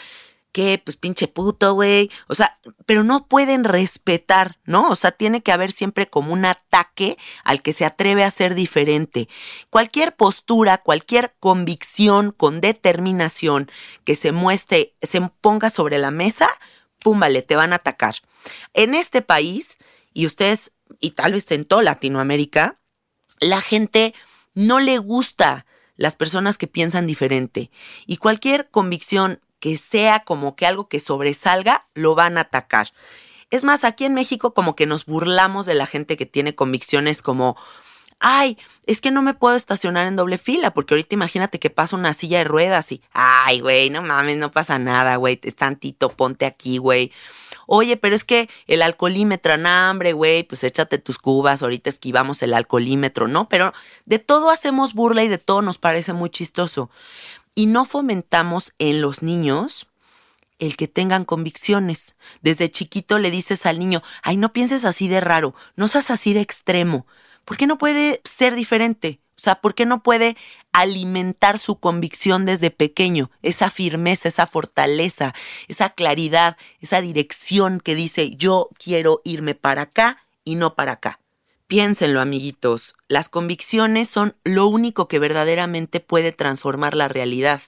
¿qué? 0.55 0.81
Pues 0.81 0.95
pinche 0.95 1.27
puto, 1.27 1.73
güey. 1.73 2.09
O 2.29 2.33
sea, 2.33 2.57
pero 2.85 3.03
no 3.03 3.27
pueden 3.27 3.65
respetar, 3.65 4.57
¿no? 4.63 4.89
O 4.89 4.95
sea, 4.95 5.11
tiene 5.11 5.43
que 5.43 5.51
haber 5.51 5.73
siempre 5.73 6.07
como 6.09 6.31
un 6.31 6.45
ataque 6.45 7.17
al 7.43 7.61
que 7.61 7.73
se 7.73 7.83
atreve 7.83 8.23
a 8.23 8.31
ser 8.31 8.55
diferente. 8.55 9.27
Cualquier 9.69 10.15
postura, 10.15 10.77
cualquier 10.77 11.35
convicción 11.41 12.31
con 12.31 12.61
determinación 12.61 13.69
que 14.05 14.15
se 14.15 14.31
muestre, 14.31 14.93
se 15.01 15.19
ponga 15.41 15.69
sobre 15.71 15.97
la 15.97 16.09
mesa, 16.09 16.47
pum, 17.01 17.19
vale, 17.19 17.41
te 17.41 17.57
van 17.57 17.73
a 17.73 17.77
atacar. 17.77 18.15
En 18.73 18.95
este 18.95 19.21
país, 19.21 19.77
y 20.13 20.25
ustedes, 20.25 20.71
y 21.01 21.11
tal 21.11 21.33
vez 21.33 21.51
en 21.51 21.65
toda 21.65 21.83
Latinoamérica, 21.83 22.79
la 23.41 23.59
gente 23.59 24.13
no 24.53 24.79
le 24.79 24.99
gusta 24.99 25.65
las 25.95 26.15
personas 26.15 26.57
que 26.57 26.67
piensan 26.67 27.07
diferente. 27.07 27.71
Y 28.05 28.17
cualquier 28.17 28.69
convicción 28.69 29.39
que 29.59 29.77
sea 29.77 30.19
como 30.19 30.55
que 30.55 30.65
algo 30.65 30.87
que 30.87 30.99
sobresalga, 30.99 31.87
lo 31.95 32.13
van 32.13 32.37
a 32.37 32.41
atacar. 32.41 32.93
Es 33.49 33.63
más, 33.63 33.83
aquí 33.83 34.05
en 34.05 34.13
México 34.13 34.53
como 34.53 34.75
que 34.75 34.85
nos 34.85 35.05
burlamos 35.05 35.65
de 35.65 35.75
la 35.75 35.87
gente 35.87 36.17
que 36.17 36.25
tiene 36.25 36.55
convicciones 36.55 37.21
como, 37.21 37.57
ay, 38.19 38.57
es 38.85 39.01
que 39.01 39.11
no 39.11 39.21
me 39.21 39.33
puedo 39.33 39.55
estacionar 39.55 40.07
en 40.07 40.15
doble 40.15 40.37
fila, 40.37 40.73
porque 40.73 40.93
ahorita 40.93 41.15
imagínate 41.15 41.59
que 41.59 41.69
pasa 41.69 41.95
una 41.95 42.13
silla 42.13 42.39
de 42.39 42.43
ruedas 42.43 42.91
y, 42.91 43.01
ay, 43.11 43.59
güey, 43.61 43.89
no 43.89 44.01
mames, 44.01 44.37
no 44.37 44.51
pasa 44.51 44.77
nada, 44.79 45.15
güey, 45.15 45.39
es 45.43 45.55
tantito, 45.55 46.09
ponte 46.09 46.45
aquí, 46.45 46.77
güey. 46.77 47.11
Oye, 47.67 47.97
pero 47.97 48.15
es 48.15 48.23
que 48.23 48.49
el 48.67 48.81
alcoholímetro, 48.81 49.57
no, 49.57 49.69
hambre, 49.69 50.13
güey, 50.13 50.43
pues 50.43 50.63
échate 50.63 50.97
tus 50.97 51.17
cubas, 51.17 51.63
ahorita 51.63 51.89
esquivamos 51.89 52.41
el 52.43 52.53
alcoholímetro, 52.53 53.27
¿no? 53.27 53.49
Pero 53.49 53.73
de 54.05 54.19
todo 54.19 54.49
hacemos 54.49 54.93
burla 54.93 55.23
y 55.23 55.27
de 55.27 55.37
todo 55.37 55.61
nos 55.61 55.77
parece 55.77 56.13
muy 56.13 56.29
chistoso 56.29 56.89
y 57.55 57.65
no 57.67 57.85
fomentamos 57.85 58.73
en 58.79 59.01
los 59.01 59.23
niños 59.23 59.87
el 60.59 60.77
que 60.77 60.87
tengan 60.87 61.25
convicciones. 61.25 62.15
Desde 62.41 62.71
chiquito 62.71 63.19
le 63.19 63.31
dices 63.31 63.65
al 63.65 63.79
niño, 63.79 64.03
ay, 64.21 64.37
no 64.37 64.53
pienses 64.53 64.85
así 64.85 65.07
de 65.07 65.21
raro, 65.21 65.55
no 65.75 65.87
seas 65.87 66.11
así 66.11 66.33
de 66.33 66.41
extremo. 66.41 67.07
¿Por 67.45 67.57
qué 67.57 67.67
no 67.67 67.77
puede 67.77 68.21
ser 68.23 68.55
diferente? 68.55 69.21
O 69.37 69.41
sea, 69.41 69.55
¿por 69.55 69.75
qué 69.75 69.85
no 69.85 70.01
puede 70.01 70.37
alimentar 70.71 71.59
su 71.59 71.79
convicción 71.79 72.45
desde 72.45 72.71
pequeño? 72.71 73.29
Esa 73.41 73.69
firmeza, 73.69 74.29
esa 74.29 74.47
fortaleza, 74.47 75.33
esa 75.67 75.89
claridad, 75.89 76.57
esa 76.79 77.01
dirección 77.01 77.81
que 77.81 77.95
dice, 77.95 78.35
yo 78.35 78.69
quiero 78.77 79.21
irme 79.25 79.53
para 79.55 79.83
acá 79.83 80.25
y 80.45 80.55
no 80.55 80.75
para 80.75 80.93
acá. 80.93 81.19
Piénsenlo, 81.67 82.21
amiguitos, 82.21 82.95
las 83.07 83.27
convicciones 83.27 84.07
son 84.07 84.35
lo 84.43 84.67
único 84.67 85.07
que 85.07 85.19
verdaderamente 85.19 85.99
puede 85.99 86.31
transformar 86.31 86.93
la 86.93 87.07
realidad. 87.07 87.61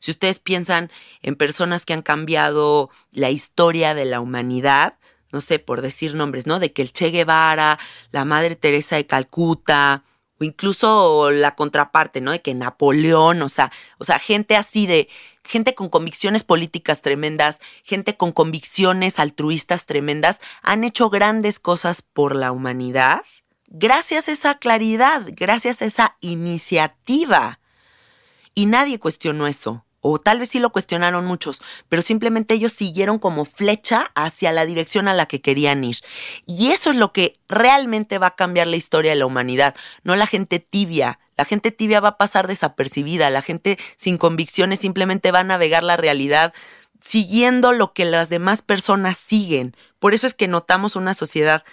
Si 0.00 0.10
ustedes 0.10 0.38
piensan 0.38 0.90
en 1.22 1.36
personas 1.36 1.84
que 1.84 1.92
han 1.92 2.02
cambiado 2.02 2.90
la 3.12 3.30
historia 3.30 3.94
de 3.94 4.06
la 4.06 4.20
humanidad, 4.20 4.94
no 5.32 5.40
sé, 5.40 5.58
por 5.58 5.82
decir 5.82 6.14
nombres, 6.14 6.46
¿no? 6.46 6.58
De 6.58 6.72
que 6.72 6.82
el 6.82 6.92
Che 6.92 7.10
Guevara, 7.10 7.78
la 8.10 8.24
Madre 8.24 8.56
Teresa 8.56 8.96
de 8.96 9.06
Calcuta, 9.06 10.02
o 10.40 10.44
incluso 10.44 11.30
la 11.30 11.54
contraparte, 11.54 12.20
¿no? 12.20 12.32
De 12.32 12.42
que 12.42 12.54
Napoleón, 12.54 13.42
o 13.42 13.48
sea, 13.48 13.72
o 13.98 14.04
sea, 14.04 14.18
gente 14.18 14.56
así 14.56 14.86
de 14.86 15.08
gente 15.44 15.74
con 15.74 15.88
convicciones 15.88 16.42
políticas 16.42 17.02
tremendas, 17.02 17.60
gente 17.84 18.16
con 18.16 18.32
convicciones 18.32 19.18
altruistas 19.18 19.86
tremendas, 19.86 20.40
han 20.62 20.84
hecho 20.84 21.08
grandes 21.08 21.58
cosas 21.58 22.02
por 22.02 22.34
la 22.34 22.52
humanidad 22.52 23.22
gracias 23.68 24.28
a 24.28 24.32
esa 24.32 24.58
claridad, 24.58 25.22
gracias 25.28 25.82
a 25.82 25.86
esa 25.86 26.16
iniciativa. 26.20 27.60
Y 28.54 28.66
nadie 28.66 28.98
cuestionó 28.98 29.46
eso 29.46 29.85
o 30.12 30.20
tal 30.20 30.38
vez 30.38 30.50
sí 30.50 30.58
lo 30.58 30.70
cuestionaron 30.70 31.24
muchos, 31.24 31.62
pero 31.88 32.02
simplemente 32.02 32.54
ellos 32.54 32.72
siguieron 32.72 33.18
como 33.18 33.44
flecha 33.44 34.06
hacia 34.14 34.52
la 34.52 34.64
dirección 34.66 35.08
a 35.08 35.14
la 35.14 35.26
que 35.26 35.40
querían 35.40 35.82
ir. 35.84 35.96
Y 36.46 36.68
eso 36.68 36.90
es 36.90 36.96
lo 36.96 37.12
que 37.12 37.38
realmente 37.48 38.18
va 38.18 38.28
a 38.28 38.36
cambiar 38.36 38.66
la 38.66 38.76
historia 38.76 39.12
de 39.12 39.16
la 39.16 39.26
humanidad, 39.26 39.74
no 40.02 40.16
la 40.16 40.26
gente 40.26 40.58
tibia. 40.58 41.18
La 41.36 41.44
gente 41.44 41.70
tibia 41.70 42.00
va 42.00 42.10
a 42.10 42.16
pasar 42.16 42.46
desapercibida, 42.46 43.28
la 43.28 43.42
gente 43.42 43.78
sin 43.96 44.16
convicciones 44.16 44.78
simplemente 44.78 45.32
va 45.32 45.40
a 45.40 45.44
navegar 45.44 45.82
la 45.82 45.98
realidad 45.98 46.54
siguiendo 47.00 47.72
lo 47.72 47.92
que 47.92 48.06
las 48.06 48.30
demás 48.30 48.62
personas 48.62 49.18
siguen. 49.18 49.76
Por 49.98 50.14
eso 50.14 50.26
es 50.26 50.32
que 50.32 50.48
notamos 50.48 50.96
una 50.96 51.12
sociedad 51.12 51.64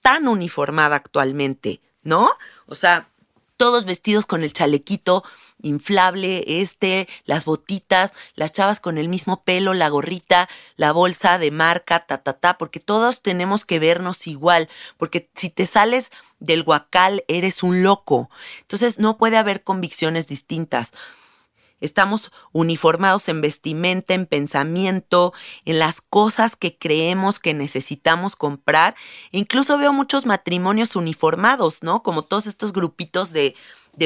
tan 0.00 0.28
uniformada 0.28 0.96
actualmente, 0.96 1.82
¿no? 2.02 2.30
O 2.66 2.74
sea, 2.74 3.11
todos 3.56 3.84
vestidos 3.84 4.26
con 4.26 4.42
el 4.42 4.52
chalequito 4.52 5.24
inflable, 5.62 6.44
este, 6.60 7.08
las 7.24 7.44
botitas, 7.44 8.12
las 8.34 8.52
chavas 8.52 8.80
con 8.80 8.98
el 8.98 9.08
mismo 9.08 9.44
pelo, 9.44 9.74
la 9.74 9.88
gorrita, 9.88 10.48
la 10.76 10.92
bolsa 10.92 11.38
de 11.38 11.50
marca, 11.50 12.06
ta, 12.06 12.18
ta, 12.18 12.32
ta, 12.34 12.58
porque 12.58 12.80
todos 12.80 13.22
tenemos 13.22 13.64
que 13.64 13.78
vernos 13.78 14.26
igual, 14.26 14.68
porque 14.96 15.30
si 15.34 15.50
te 15.50 15.66
sales 15.66 16.10
del 16.40 16.64
guacal 16.64 17.24
eres 17.28 17.62
un 17.62 17.82
loco. 17.82 18.28
Entonces 18.62 18.98
no 18.98 19.16
puede 19.16 19.36
haber 19.36 19.62
convicciones 19.62 20.26
distintas. 20.26 20.92
Estamos 21.82 22.30
uniformados 22.52 23.28
en 23.28 23.40
vestimenta, 23.40 24.14
en 24.14 24.26
pensamiento, 24.26 25.34
en 25.64 25.80
las 25.80 26.00
cosas 26.00 26.54
que 26.56 26.78
creemos 26.78 27.40
que 27.40 27.54
necesitamos 27.54 28.36
comprar. 28.36 28.94
Incluso 29.32 29.76
veo 29.76 29.92
muchos 29.92 30.24
matrimonios 30.24 30.94
uniformados, 30.96 31.82
¿no? 31.82 32.04
Como 32.04 32.22
todos 32.22 32.46
estos 32.46 32.72
grupitos 32.72 33.32
de, 33.32 33.56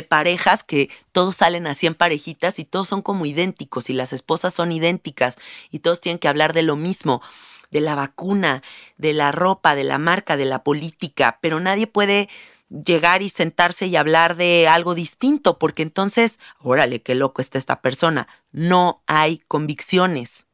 parejas 0.09 0.65
que 0.65 0.91
todos 1.13 1.37
salen 1.37 1.67
así 1.67 1.87
en 1.87 1.95
parejitas 1.95 2.59
y 2.59 2.65
todos 2.65 2.89
son 2.89 3.03
como 3.03 3.25
idénticos 3.25 3.89
y 3.89 3.93
las 3.93 4.13
esposas 4.13 4.53
son 4.53 4.73
idénticas 4.73 5.39
y 5.71 5.79
todos 5.79 6.01
tienen 6.01 6.19
que 6.19 6.29
hablar 6.29 6.53
de 6.55 6.63
lo 6.63 6.77
mismo 6.77 7.23
de 7.71 7.81
la 7.81 7.95
vacuna, 7.95 8.63
de 8.97 9.13
la 9.13 9.33
ropa, 9.33 9.75
de 9.75 9.85
la 9.85 9.99
marca, 9.99 10.37
de 10.37 10.45
la 10.45 10.63
política, 10.63 11.39
pero 11.41 11.61
nadie 11.61 11.87
puede 11.87 12.29
llegar 12.69 13.23
y 13.23 13.29
sentarse 13.29 13.87
y 13.87 13.97
hablar 13.97 14.37
de 14.37 14.69
algo 14.69 14.95
distinto, 14.95 15.59
porque 15.59 15.83
entonces, 15.83 16.39
órale, 16.59 17.03
qué 17.03 17.15
loco 17.15 17.41
está 17.41 17.59
esta 17.59 17.81
persona. 17.81 18.29
No 18.53 19.03
hay 19.07 19.39
convicciones. 19.49 20.47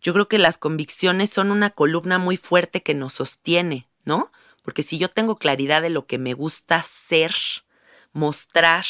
Yo 0.00 0.12
creo 0.12 0.28
que 0.28 0.38
las 0.38 0.58
convicciones 0.58 1.30
son 1.30 1.50
una 1.50 1.70
columna 1.70 2.18
muy 2.18 2.36
fuerte 2.36 2.82
que 2.82 2.94
nos 2.94 3.12
sostiene, 3.14 3.88
¿no? 4.04 4.32
Porque 4.62 4.82
si 4.82 4.98
yo 4.98 5.08
tengo 5.08 5.36
claridad 5.36 5.82
de 5.82 5.90
lo 5.90 6.06
que 6.06 6.18
me 6.18 6.34
gusta 6.34 6.82
ser, 6.82 7.32
mostrar 8.12 8.84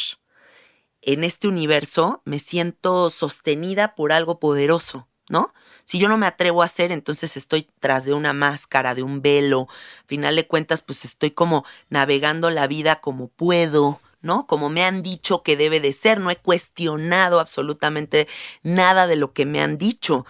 en 1.02 1.24
este 1.24 1.48
universo, 1.48 2.22
me 2.24 2.38
siento 2.38 3.10
sostenida 3.10 3.94
por 3.94 4.12
algo 4.12 4.38
poderoso, 4.38 5.08
¿no? 5.32 5.52
Si 5.84 5.98
yo 5.98 6.08
no 6.08 6.18
me 6.18 6.26
atrevo 6.26 6.62
a 6.62 6.66
hacer, 6.66 6.92
entonces 6.92 7.36
estoy 7.36 7.66
tras 7.80 8.04
de 8.04 8.12
una 8.12 8.32
máscara, 8.32 8.94
de 8.94 9.02
un 9.02 9.22
velo. 9.22 9.66
Al 10.02 10.06
final 10.06 10.36
de 10.36 10.46
cuentas, 10.46 10.82
pues 10.82 11.04
estoy 11.04 11.32
como 11.32 11.64
navegando 11.88 12.50
la 12.50 12.68
vida 12.68 13.00
como 13.00 13.28
puedo, 13.28 14.00
¿no? 14.20 14.46
Como 14.46 14.68
me 14.68 14.84
han 14.84 15.02
dicho 15.02 15.42
que 15.42 15.56
debe 15.56 15.80
de 15.80 15.92
ser. 15.92 16.20
No 16.20 16.30
he 16.30 16.36
cuestionado 16.36 17.40
absolutamente 17.40 18.28
nada 18.62 19.08
de 19.08 19.16
lo 19.16 19.32
que 19.32 19.46
me 19.46 19.60
han 19.60 19.78
dicho. 19.78 20.24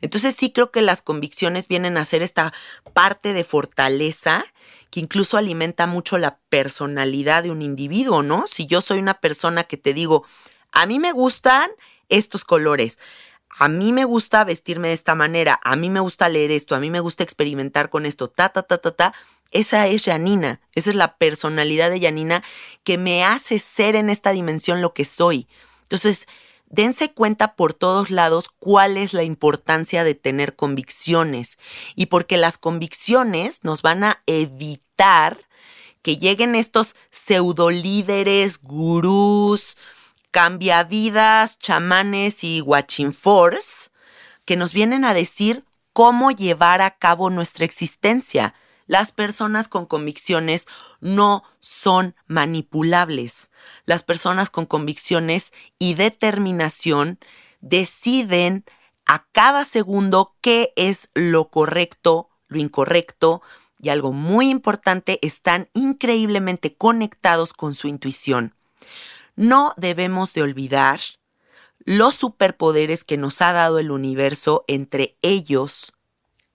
Entonces 0.00 0.34
sí 0.34 0.52
creo 0.52 0.70
que 0.70 0.82
las 0.82 1.02
convicciones 1.02 1.68
vienen 1.68 1.96
a 1.96 2.04
ser 2.04 2.22
esta 2.22 2.52
parte 2.92 3.32
de 3.32 3.44
fortaleza 3.44 4.44
que 4.90 5.00
incluso 5.00 5.36
alimenta 5.36 5.86
mucho 5.86 6.18
la 6.18 6.38
personalidad 6.48 7.44
de 7.44 7.50
un 7.50 7.62
individuo, 7.62 8.22
¿no? 8.22 8.46
Si 8.46 8.66
yo 8.66 8.80
soy 8.80 8.98
una 8.98 9.14
persona 9.14 9.64
que 9.64 9.76
te 9.76 9.94
digo, 9.94 10.24
a 10.72 10.86
mí 10.86 10.98
me 10.98 11.12
gustan 11.12 11.70
estos 12.08 12.44
colores, 12.44 12.98
a 13.58 13.68
mí 13.68 13.92
me 13.92 14.04
gusta 14.04 14.44
vestirme 14.44 14.88
de 14.88 14.94
esta 14.94 15.16
manera, 15.16 15.60
a 15.64 15.74
mí 15.74 15.90
me 15.90 16.00
gusta 16.00 16.28
leer 16.28 16.52
esto, 16.52 16.76
a 16.76 16.80
mí 16.80 16.90
me 16.90 17.00
gusta 17.00 17.24
experimentar 17.24 17.90
con 17.90 18.06
esto, 18.06 18.28
ta, 18.28 18.50
ta, 18.50 18.62
ta, 18.62 18.78
ta, 18.78 18.92
ta. 18.92 19.14
Esa 19.50 19.88
es 19.88 20.04
Janina, 20.04 20.60
esa 20.74 20.90
es 20.90 20.96
la 20.96 21.16
personalidad 21.16 21.90
de 21.90 22.00
Janina 22.00 22.44
que 22.84 22.98
me 22.98 23.24
hace 23.24 23.58
ser 23.58 23.96
en 23.96 24.10
esta 24.10 24.32
dimensión 24.32 24.80
lo 24.80 24.94
que 24.94 25.04
soy. 25.04 25.48
Entonces, 25.82 26.28
dense 26.66 27.12
cuenta 27.12 27.56
por 27.56 27.74
todos 27.74 28.10
lados 28.10 28.48
cuál 28.60 28.96
es 28.96 29.12
la 29.12 29.24
importancia 29.24 30.04
de 30.04 30.14
tener 30.14 30.54
convicciones 30.54 31.58
y 31.96 32.06
porque 32.06 32.36
las 32.36 32.58
convicciones 32.58 33.64
nos 33.64 33.82
van 33.82 34.04
a 34.04 34.22
evitar 34.26 35.38
que 36.02 36.16
lleguen 36.16 36.54
estos 36.54 36.94
pseudolíderes, 37.10 38.62
gurús, 38.62 39.76
cambiavidas, 40.30 41.58
chamanes 41.58 42.44
y 42.44 42.62
force 43.12 43.90
que 44.44 44.56
nos 44.56 44.72
vienen 44.72 45.04
a 45.04 45.14
decir 45.14 45.64
cómo 45.92 46.30
llevar 46.30 46.80
a 46.80 46.96
cabo 46.98 47.30
nuestra 47.30 47.64
existencia. 47.64 48.54
Las 48.86 49.12
personas 49.12 49.68
con 49.68 49.84
convicciones 49.84 50.66
no 51.00 51.42
son 51.60 52.14
manipulables. 52.26 53.50
Las 53.84 54.02
personas 54.02 54.48
con 54.48 54.64
convicciones 54.64 55.52
y 55.78 55.94
determinación 55.94 57.18
deciden 57.60 58.64
a 59.06 59.26
cada 59.32 59.64
segundo 59.64 60.36
qué 60.40 60.72
es 60.76 61.10
lo 61.14 61.50
correcto, 61.50 62.30
lo 62.46 62.58
incorrecto 62.58 63.42
y 63.80 63.90
algo 63.90 64.12
muy 64.12 64.50
importante, 64.50 65.18
están 65.22 65.68
increíblemente 65.72 66.74
conectados 66.74 67.52
con 67.52 67.74
su 67.74 67.88
intuición. 67.88 68.54
No 69.38 69.72
debemos 69.76 70.32
de 70.32 70.42
olvidar 70.42 70.98
los 71.84 72.16
superpoderes 72.16 73.04
que 73.04 73.16
nos 73.16 73.40
ha 73.40 73.52
dado 73.52 73.78
el 73.78 73.92
universo, 73.92 74.64
entre 74.66 75.16
ellos 75.22 75.92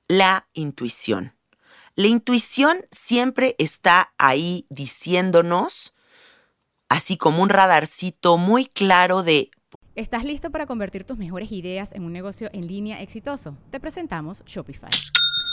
la 0.10 0.50
intuición. 0.52 1.34
La 1.96 2.08
intuición 2.08 2.86
siempre 2.91 3.56
está 3.58 4.13
ahí 4.17 4.65
diciéndonos, 4.69 5.93
así 6.89 7.15
como 7.15 7.41
un 7.41 7.48
radarcito 7.48 8.38
muy 8.38 8.65
claro 8.65 9.24
de... 9.24 9.50
¿Estás 9.96 10.26
listo 10.26 10.52
para 10.52 10.65
convertir 10.65 11.06
tus 11.06 11.17
mejores 11.17 11.54
ideas 11.54 11.93
en 11.93 12.04
un 12.04 12.12
negocio 12.12 12.50
en 12.52 12.67
línea 12.67 13.02
exitoso? 13.02 13.56
Te 13.72 13.80
presentamos 13.80 14.43
Shopify. 14.46 14.91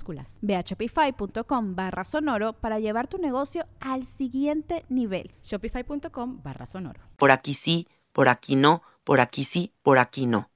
minúsculas 0.00 0.38
Ve 0.42 0.56
a 0.56 0.62
shopify.com 0.62 1.74
barra 1.74 2.04
sonoro 2.04 2.54
para 2.54 2.78
llevar 2.78 3.08
tu 3.08 3.18
negocio 3.18 3.66
al 3.80 4.04
siguiente 4.04 4.84
nivel. 4.88 5.32
Shopify.com 5.42 6.42
barra 6.42 6.66
sonoro. 6.66 7.00
Por 7.16 7.30
aquí 7.30 7.54
sí, 7.54 7.88
por 8.12 8.28
aquí 8.28 8.56
no, 8.56 8.82
por 9.04 9.20
aquí 9.20 9.44
sí, 9.44 9.72
por 9.82 9.98
aquí 9.98 10.26
no. 10.26 10.50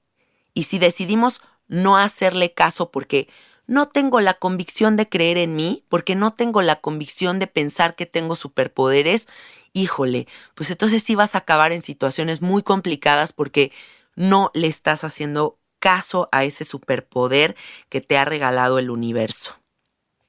Y 0.53 0.63
si 0.63 0.79
decidimos 0.79 1.41
no 1.67 1.97
hacerle 1.97 2.53
caso 2.53 2.91
porque 2.91 3.27
no 3.67 3.87
tengo 3.87 4.21
la 4.21 4.35
convicción 4.35 4.95
de 4.95 5.09
creer 5.09 5.37
en 5.37 5.55
mí, 5.55 5.83
porque 5.89 6.15
no 6.15 6.33
tengo 6.33 6.61
la 6.61 6.77
convicción 6.77 7.39
de 7.39 7.47
pensar 7.47 7.95
que 7.95 8.05
tengo 8.05 8.35
superpoderes, 8.35 9.27
híjole, 9.73 10.27
pues 10.53 10.69
entonces 10.69 11.01
sí 11.03 11.15
vas 11.15 11.35
a 11.35 11.39
acabar 11.39 11.71
en 11.71 11.81
situaciones 11.81 12.41
muy 12.41 12.61
complicadas 12.61 13.33
porque 13.33 13.71
no 14.15 14.51
le 14.53 14.67
estás 14.67 15.03
haciendo 15.03 15.57
caso 15.85 16.29
a 16.31 16.43
ese 16.45 16.65
superpoder 16.65 17.55
que 17.89 18.01
te 18.01 18.17
ha 18.17 18.25
regalado 18.25 18.79
el 18.79 18.89
universo. 18.89 19.59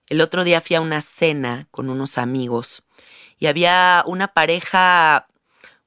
El 0.06 0.20
otro 0.20 0.44
día 0.44 0.60
fui 0.60 0.76
a 0.76 0.82
una 0.82 1.00
cena 1.00 1.66
con 1.70 1.88
unos 1.88 2.18
amigos 2.18 2.82
y 3.38 3.46
había 3.46 4.04
una 4.06 4.34
pareja 4.34 5.28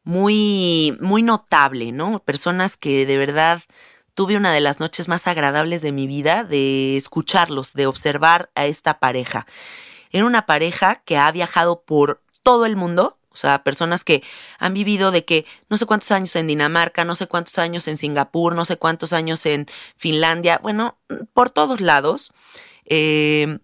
muy, 0.03 0.97
muy 0.99 1.21
notable, 1.21 1.91
¿no? 1.91 2.17
Personas 2.23 2.77
que 2.77 3.05
de 3.05 3.15
verdad 3.17 3.61
tuve 4.15 4.37
una 4.37 4.51
de 4.51 4.61
las 4.61 4.79
noches 4.79 5.07
más 5.07 5.27
agradables 5.27 5.83
de 5.83 5.91
mi 5.91 6.07
vida 6.07 6.43
de 6.43 6.97
escucharlos, 6.97 7.73
de 7.73 7.85
observar 7.85 8.49
a 8.55 8.65
esta 8.65 8.99
pareja. 8.99 9.45
Era 10.09 10.25
una 10.25 10.47
pareja 10.47 11.03
que 11.05 11.19
ha 11.19 11.31
viajado 11.31 11.83
por 11.83 12.23
todo 12.41 12.65
el 12.65 12.75
mundo, 12.75 13.18
o 13.31 13.35
sea, 13.35 13.63
personas 13.63 14.03
que 14.03 14.23
han 14.57 14.73
vivido 14.73 15.11
de 15.11 15.23
que 15.25 15.45
no 15.69 15.77
sé 15.77 15.85
cuántos 15.85 16.11
años 16.11 16.35
en 16.35 16.47
Dinamarca, 16.47 17.05
no 17.05 17.15
sé 17.15 17.27
cuántos 17.27 17.57
años 17.57 17.87
en 17.87 17.97
Singapur, 17.97 18.55
no 18.55 18.65
sé 18.65 18.77
cuántos 18.77 19.13
años 19.13 19.45
en 19.45 19.67
Finlandia, 19.95 20.59
bueno, 20.61 20.97
por 21.33 21.49
todos 21.49 21.79
lados. 21.81 22.31
Eh, 22.85 23.59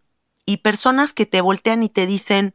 y 0.46 0.58
personas 0.58 1.14
que 1.14 1.26
te 1.26 1.42
voltean 1.42 1.84
y 1.84 1.90
te 1.90 2.06
dicen, 2.06 2.54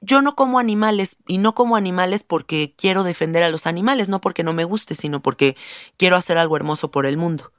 yo 0.00 0.22
no 0.22 0.34
como 0.36 0.58
animales 0.58 1.16
y 1.26 1.38
no 1.38 1.54
como 1.54 1.76
animales 1.76 2.24
porque 2.24 2.74
quiero 2.76 3.04
defender 3.04 3.42
a 3.42 3.50
los 3.50 3.66
animales, 3.66 4.08
no 4.08 4.20
porque 4.20 4.44
no 4.44 4.52
me 4.52 4.64
guste, 4.64 4.94
sino 4.94 5.22
porque 5.22 5.56
quiero 5.96 6.16
hacer 6.16 6.38
algo 6.38 6.56
hermoso 6.56 6.90
por 6.90 7.06
el 7.06 7.16
mundo. 7.16 7.52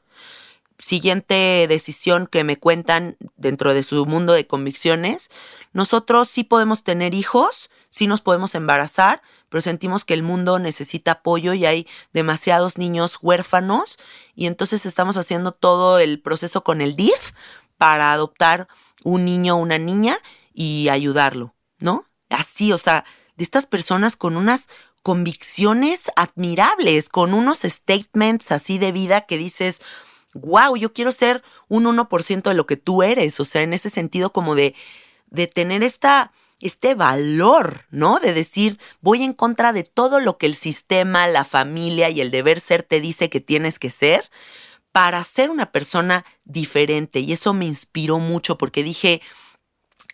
siguiente 0.79 1.65
decisión 1.69 2.27
que 2.27 2.43
me 2.43 2.57
cuentan 2.57 3.17
dentro 3.37 3.73
de 3.73 3.83
su 3.83 4.05
mundo 4.05 4.33
de 4.33 4.47
convicciones, 4.47 5.29
nosotros 5.71 6.29
sí 6.29 6.43
podemos 6.43 6.83
tener 6.83 7.13
hijos, 7.15 7.69
sí 7.93 8.07
nos 8.07 8.21
podemos 8.21 8.55
embarazar, 8.55 9.21
pero 9.49 9.61
sentimos 9.61 10.03
que 10.03 10.15
el 10.15 10.23
mundo 10.23 10.57
necesita 10.57 11.11
apoyo 11.11 11.53
y 11.53 11.67
hay 11.67 11.87
demasiados 12.11 12.79
niños 12.79 13.19
huérfanos 13.21 13.99
y 14.33 14.47
entonces 14.47 14.87
estamos 14.87 15.15
haciendo 15.15 15.51
todo 15.51 15.99
el 15.99 16.19
proceso 16.19 16.63
con 16.63 16.81
el 16.81 16.95
DIF 16.95 17.33
para 17.77 18.11
adoptar 18.11 18.67
un 19.03 19.25
niño 19.25 19.53
o 19.53 19.59
una 19.59 19.77
niña 19.77 20.17
y 20.55 20.89
ayudarlo, 20.89 21.53
¿no? 21.77 22.05
Así, 22.29 22.73
o 22.73 22.79
sea, 22.79 23.05
de 23.35 23.43
estas 23.43 23.67
personas 23.67 24.15
con 24.15 24.37
unas 24.37 24.69
convicciones 25.03 26.11
admirables, 26.15 27.09
con 27.09 27.35
unos 27.35 27.59
statements 27.59 28.51
así 28.51 28.79
de 28.79 28.91
vida 28.91 29.27
que 29.27 29.37
dices, 29.37 29.81
wow, 30.33 30.75
yo 30.75 30.93
quiero 30.93 31.11
ser 31.11 31.43
un 31.67 31.85
1% 31.85 32.41
de 32.41 32.55
lo 32.55 32.65
que 32.65 32.77
tú 32.77 33.03
eres, 33.03 33.39
o 33.39 33.45
sea, 33.45 33.61
en 33.61 33.73
ese 33.73 33.91
sentido 33.91 34.33
como 34.33 34.55
de, 34.55 34.73
de 35.27 35.45
tener 35.45 35.83
esta, 35.83 36.31
este 36.59 36.95
valor, 36.95 37.85
¿no? 37.89 38.19
De 38.19 38.33
decir, 38.33 38.79
voy 39.01 39.23
en 39.23 39.33
contra 39.33 39.73
de 39.73 39.83
todo 39.83 40.19
lo 40.19 40.37
que 40.37 40.45
el 40.45 40.55
sistema, 40.55 41.27
la 41.27 41.45
familia 41.45 42.09
y 42.09 42.21
el 42.21 42.31
deber 42.31 42.59
ser 42.59 42.83
te 42.83 43.01
dice 43.01 43.29
que 43.29 43.41
tienes 43.41 43.79
que 43.79 43.89
ser 43.89 44.29
para 44.91 45.23
ser 45.23 45.49
una 45.49 45.71
persona 45.71 46.25
diferente. 46.45 47.19
Y 47.19 47.33
eso 47.33 47.53
me 47.53 47.65
inspiró 47.65 48.19
mucho 48.19 48.57
porque 48.57 48.83
dije, 48.83 49.21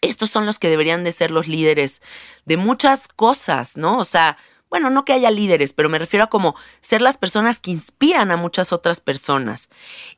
estos 0.01 0.29
son 0.29 0.45
los 0.45 0.59
que 0.59 0.69
deberían 0.69 1.03
de 1.03 1.11
ser 1.11 1.31
los 1.31 1.47
líderes 1.47 2.01
de 2.45 2.57
muchas 2.57 3.07
cosas, 3.09 3.77
¿no? 3.77 3.99
O 3.99 4.05
sea, 4.05 4.37
bueno, 4.69 4.89
no 4.89 5.03
que 5.03 5.13
haya 5.13 5.31
líderes, 5.31 5.73
pero 5.73 5.89
me 5.89 5.99
refiero 5.99 6.25
a 6.25 6.29
como 6.29 6.55
ser 6.79 7.01
las 7.01 7.17
personas 7.17 7.59
que 7.59 7.71
inspiran 7.71 8.31
a 8.31 8.37
muchas 8.37 8.71
otras 8.71 8.99
personas. 8.99 9.69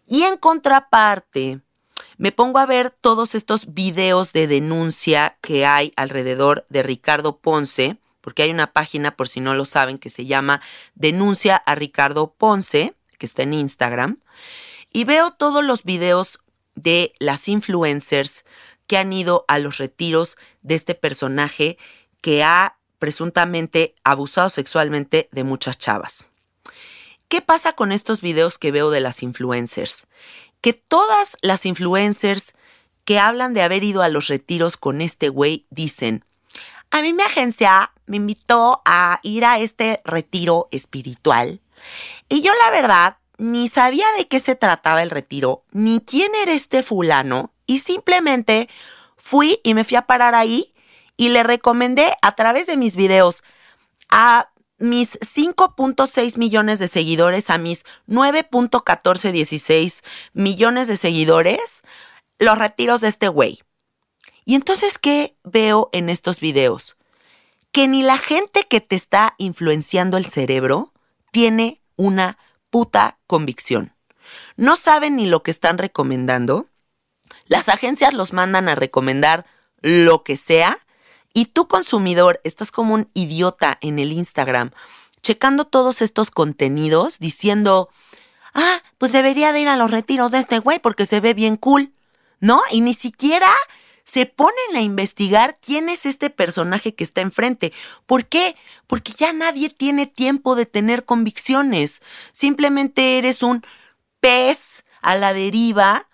Y 0.05 0.23
en 0.23 0.37
contraparte, 0.37 1.61
me 2.21 2.31
pongo 2.31 2.59
a 2.59 2.67
ver 2.67 2.91
todos 2.91 3.33
estos 3.33 3.73
videos 3.73 4.31
de 4.31 4.45
denuncia 4.45 5.37
que 5.41 5.65
hay 5.65 5.91
alrededor 5.95 6.67
de 6.69 6.83
Ricardo 6.83 7.37
Ponce, 7.37 7.97
porque 8.21 8.43
hay 8.43 8.51
una 8.51 8.73
página, 8.73 9.15
por 9.15 9.27
si 9.27 9.39
no 9.39 9.55
lo 9.55 9.65
saben, 9.65 9.97
que 9.97 10.11
se 10.11 10.27
llama 10.27 10.61
Denuncia 10.93 11.55
a 11.55 11.73
Ricardo 11.73 12.35
Ponce, 12.37 12.93
que 13.17 13.25
está 13.25 13.41
en 13.41 13.55
Instagram, 13.55 14.19
y 14.93 15.05
veo 15.05 15.31
todos 15.31 15.63
los 15.63 15.83
videos 15.83 16.43
de 16.75 17.15
las 17.17 17.47
influencers 17.47 18.45
que 18.85 18.97
han 18.97 19.11
ido 19.13 19.43
a 19.47 19.57
los 19.57 19.79
retiros 19.79 20.37
de 20.61 20.75
este 20.75 20.93
personaje 20.93 21.79
que 22.21 22.43
ha 22.43 22.77
presuntamente 22.99 23.95
abusado 24.03 24.51
sexualmente 24.51 25.27
de 25.31 25.43
muchas 25.43 25.79
chavas. 25.79 26.27
¿Qué 27.29 27.41
pasa 27.41 27.73
con 27.73 27.91
estos 27.91 28.21
videos 28.21 28.59
que 28.59 28.71
veo 28.71 28.91
de 28.91 28.99
las 28.99 29.23
influencers? 29.23 30.05
Que 30.61 30.73
todas 30.73 31.37
las 31.41 31.65
influencers 31.65 32.53
que 33.03 33.19
hablan 33.19 33.53
de 33.53 33.63
haber 33.63 33.83
ido 33.83 34.03
a 34.03 34.09
los 34.09 34.27
retiros 34.27 34.77
con 34.77 35.01
este 35.01 35.29
güey 35.29 35.65
dicen, 35.69 36.23
a 36.91 37.01
mí 37.01 37.13
mi 37.13 37.23
agencia 37.23 37.91
me 38.05 38.17
invitó 38.17 38.81
a 38.85 39.19
ir 39.23 39.45
a 39.45 39.59
este 39.59 40.01
retiro 40.03 40.67
espiritual 40.71 41.61
y 42.29 42.41
yo 42.41 42.51
la 42.63 42.69
verdad 42.69 43.17
ni 43.37 43.67
sabía 43.69 44.05
de 44.17 44.27
qué 44.27 44.39
se 44.39 44.55
trataba 44.55 45.01
el 45.01 45.09
retiro, 45.09 45.63
ni 45.71 45.99
quién 46.01 46.35
era 46.35 46.51
este 46.51 46.83
fulano 46.83 47.51
y 47.65 47.79
simplemente 47.79 48.69
fui 49.17 49.59
y 49.63 49.73
me 49.73 49.83
fui 49.83 49.97
a 49.97 50.03
parar 50.03 50.35
ahí 50.35 50.73
y 51.17 51.29
le 51.29 51.43
recomendé 51.43 52.13
a 52.21 52.35
través 52.35 52.67
de 52.67 52.77
mis 52.77 52.95
videos 52.95 53.43
a 54.09 54.50
mis 54.81 55.19
5.6 55.19 56.37
millones 56.37 56.79
de 56.79 56.87
seguidores, 56.87 57.49
a 57.49 57.57
mis 57.57 57.85
9.1416 58.07 60.03
millones 60.33 60.87
de 60.87 60.97
seguidores, 60.97 61.83
los 62.39 62.57
retiros 62.57 63.01
de 63.01 63.07
este 63.07 63.27
güey. 63.27 63.61
Y 64.43 64.55
entonces, 64.55 64.97
¿qué 64.97 65.37
veo 65.43 65.89
en 65.93 66.09
estos 66.09 66.39
videos? 66.39 66.97
Que 67.71 67.87
ni 67.87 68.03
la 68.03 68.17
gente 68.17 68.67
que 68.67 68.81
te 68.81 68.95
está 68.95 69.35
influenciando 69.37 70.17
el 70.17 70.25
cerebro 70.25 70.91
tiene 71.31 71.79
una 71.95 72.37
puta 72.69 73.19
convicción. 73.27 73.93
No 74.57 74.75
saben 74.75 75.15
ni 75.15 75.27
lo 75.27 75.43
que 75.43 75.51
están 75.51 75.77
recomendando. 75.77 76.67
Las 77.45 77.69
agencias 77.69 78.13
los 78.13 78.33
mandan 78.33 78.67
a 78.67 78.75
recomendar 78.75 79.45
lo 79.81 80.23
que 80.23 80.37
sea 80.37 80.79
y 81.33 81.45
tú 81.45 81.67
consumidor 81.67 82.41
estás 82.43 82.71
como 82.71 82.93
un 82.93 83.09
idiota 83.13 83.77
en 83.81 83.99
el 83.99 84.11
Instagram, 84.11 84.71
checando 85.21 85.65
todos 85.65 86.01
estos 86.01 86.31
contenidos, 86.31 87.19
diciendo, 87.19 87.89
ah, 88.53 88.81
pues 88.97 89.11
debería 89.11 89.53
de 89.53 89.61
ir 89.61 89.67
a 89.67 89.77
los 89.77 89.91
retiros 89.91 90.31
de 90.31 90.39
este 90.39 90.59
güey 90.59 90.79
porque 90.79 91.05
se 91.05 91.19
ve 91.19 91.33
bien 91.33 91.57
cool, 91.57 91.93
¿no? 92.39 92.61
Y 92.71 92.81
ni 92.81 92.93
siquiera 92.93 93.49
se 94.03 94.25
ponen 94.25 94.75
a 94.75 94.81
investigar 94.81 95.57
quién 95.61 95.87
es 95.87 96.05
este 96.05 96.29
personaje 96.29 96.95
que 96.95 97.03
está 97.03 97.21
enfrente. 97.21 97.71
¿Por 98.05 98.25
qué? 98.25 98.57
Porque 98.87 99.13
ya 99.13 99.31
nadie 99.31 99.69
tiene 99.69 100.07
tiempo 100.07 100.55
de 100.55 100.65
tener 100.65 101.05
convicciones. 101.05 102.01
Simplemente 102.31 103.17
eres 103.17 103.43
un 103.43 103.63
pez 104.19 104.83
a 105.01 105.15
la 105.15 105.33
deriva, 105.33 106.07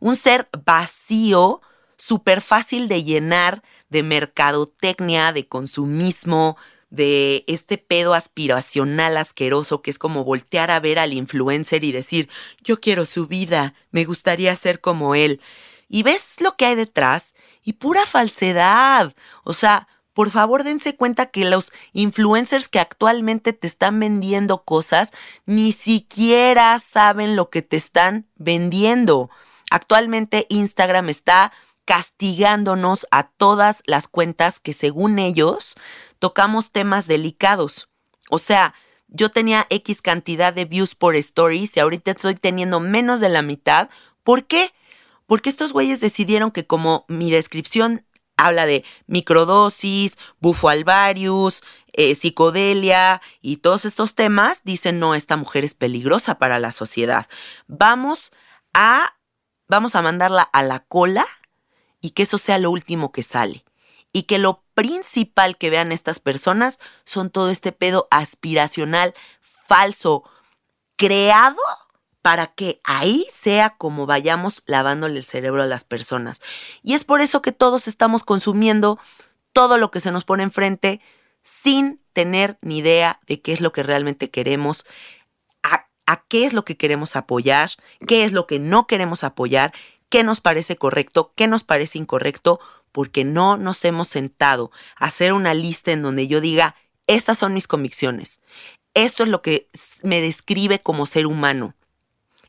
un 0.00 0.16
ser 0.16 0.48
vacío, 0.64 1.62
súper 1.96 2.42
fácil 2.42 2.88
de 2.88 3.04
llenar, 3.04 3.62
de 3.92 4.02
mercadotecnia, 4.02 5.32
de 5.32 5.46
consumismo, 5.46 6.56
de 6.88 7.44
este 7.46 7.76
pedo 7.76 8.14
aspiracional 8.14 9.18
asqueroso 9.18 9.82
que 9.82 9.90
es 9.90 9.98
como 9.98 10.24
voltear 10.24 10.70
a 10.70 10.80
ver 10.80 10.98
al 10.98 11.12
influencer 11.12 11.84
y 11.84 11.92
decir, 11.92 12.30
yo 12.62 12.80
quiero 12.80 13.04
su 13.04 13.26
vida, 13.26 13.74
me 13.90 14.06
gustaría 14.06 14.56
ser 14.56 14.80
como 14.80 15.14
él. 15.14 15.42
Y 15.88 16.04
ves 16.04 16.40
lo 16.40 16.56
que 16.56 16.64
hay 16.64 16.74
detrás 16.74 17.34
y 17.62 17.74
pura 17.74 18.06
falsedad. 18.06 19.14
O 19.44 19.52
sea, 19.52 19.88
por 20.14 20.30
favor 20.30 20.64
dense 20.64 20.96
cuenta 20.96 21.26
que 21.26 21.44
los 21.44 21.70
influencers 21.92 22.70
que 22.70 22.80
actualmente 22.80 23.52
te 23.52 23.66
están 23.66 24.00
vendiendo 24.00 24.64
cosas 24.64 25.12
ni 25.44 25.72
siquiera 25.72 26.78
saben 26.78 27.36
lo 27.36 27.50
que 27.50 27.60
te 27.60 27.76
están 27.76 28.26
vendiendo. 28.36 29.28
Actualmente 29.70 30.46
Instagram 30.48 31.10
está 31.10 31.52
castigándonos 31.84 33.06
a 33.10 33.28
todas 33.28 33.82
las 33.86 34.08
cuentas 34.08 34.60
que 34.60 34.72
según 34.72 35.18
ellos 35.18 35.74
tocamos 36.18 36.70
temas 36.70 37.06
delicados. 37.06 37.88
O 38.30 38.38
sea, 38.38 38.74
yo 39.08 39.30
tenía 39.30 39.66
X 39.68 40.00
cantidad 40.00 40.54
de 40.54 40.64
views 40.64 40.94
por 40.94 41.16
stories 41.16 41.76
y 41.76 41.80
ahorita 41.80 42.12
estoy 42.12 42.34
teniendo 42.34 42.80
menos 42.80 43.20
de 43.20 43.28
la 43.28 43.42
mitad. 43.42 43.90
¿Por 44.22 44.44
qué? 44.44 44.72
Porque 45.26 45.50
estos 45.50 45.72
güeyes 45.72 46.00
decidieron 46.00 46.50
que 46.50 46.66
como 46.66 47.04
mi 47.08 47.30
descripción 47.30 48.06
habla 48.36 48.66
de 48.66 48.84
microdosis, 49.06 50.18
bufo 50.40 50.68
alvarius, 50.68 51.62
eh, 51.92 52.14
psicodelia 52.14 53.20
y 53.40 53.58
todos 53.58 53.84
estos 53.84 54.14
temas, 54.14 54.64
dicen, 54.64 54.98
no, 54.98 55.14
esta 55.14 55.36
mujer 55.36 55.64
es 55.64 55.74
peligrosa 55.74 56.38
para 56.38 56.58
la 56.58 56.72
sociedad. 56.72 57.28
Vamos 57.66 58.32
a, 58.72 59.16
vamos 59.68 59.94
a 59.94 60.02
mandarla 60.02 60.42
a 60.42 60.62
la 60.62 60.80
cola 60.80 61.26
y 62.02 62.10
que 62.10 62.24
eso 62.24 62.36
sea 62.36 62.58
lo 62.58 62.70
último 62.70 63.12
que 63.12 63.22
sale. 63.22 63.64
Y 64.12 64.24
que 64.24 64.38
lo 64.38 64.62
principal 64.74 65.56
que 65.56 65.70
vean 65.70 65.92
estas 65.92 66.20
personas 66.20 66.78
son 67.04 67.30
todo 67.30 67.48
este 67.48 67.72
pedo 67.72 68.08
aspiracional 68.10 69.14
falso, 69.40 70.24
creado 70.96 71.56
para 72.20 72.48
que 72.48 72.80
ahí 72.84 73.26
sea 73.32 73.70
como 73.78 74.04
vayamos 74.04 74.62
lavándole 74.66 75.18
el 75.18 75.24
cerebro 75.24 75.62
a 75.62 75.66
las 75.66 75.84
personas. 75.84 76.42
Y 76.82 76.94
es 76.94 77.04
por 77.04 77.20
eso 77.20 77.40
que 77.40 77.52
todos 77.52 77.88
estamos 77.88 78.22
consumiendo 78.22 78.98
todo 79.52 79.78
lo 79.78 79.90
que 79.90 80.00
se 80.00 80.12
nos 80.12 80.24
pone 80.24 80.42
enfrente 80.42 81.00
sin 81.42 82.00
tener 82.12 82.58
ni 82.60 82.78
idea 82.78 83.20
de 83.26 83.40
qué 83.40 83.52
es 83.52 83.60
lo 83.60 83.72
que 83.72 83.82
realmente 83.82 84.30
queremos, 84.30 84.84
a, 85.62 85.86
a, 86.06 86.24
qué 86.28 86.44
es 86.46 86.52
lo 86.52 86.64
que 86.64 86.76
queremos 86.76 87.16
apoyar, 87.16 87.70
qué 88.06 88.24
es 88.24 88.32
lo 88.32 88.46
que 88.46 88.58
no 88.58 88.86
queremos 88.86 89.24
apoyar 89.24 89.72
qué 90.12 90.24
nos 90.24 90.42
parece 90.42 90.76
correcto, 90.76 91.32
qué 91.34 91.48
nos 91.48 91.64
parece 91.64 91.96
incorrecto, 91.96 92.60
porque 92.92 93.24
no 93.24 93.56
nos 93.56 93.82
hemos 93.86 94.08
sentado 94.08 94.70
a 94.96 95.06
hacer 95.06 95.32
una 95.32 95.54
lista 95.54 95.90
en 95.90 96.02
donde 96.02 96.28
yo 96.28 96.42
diga, 96.42 96.76
estas 97.06 97.38
son 97.38 97.54
mis 97.54 97.66
convicciones, 97.66 98.42
esto 98.92 99.22
es 99.22 99.30
lo 99.30 99.40
que 99.40 99.70
me 100.02 100.20
describe 100.20 100.82
como 100.82 101.06
ser 101.06 101.26
humano. 101.26 101.74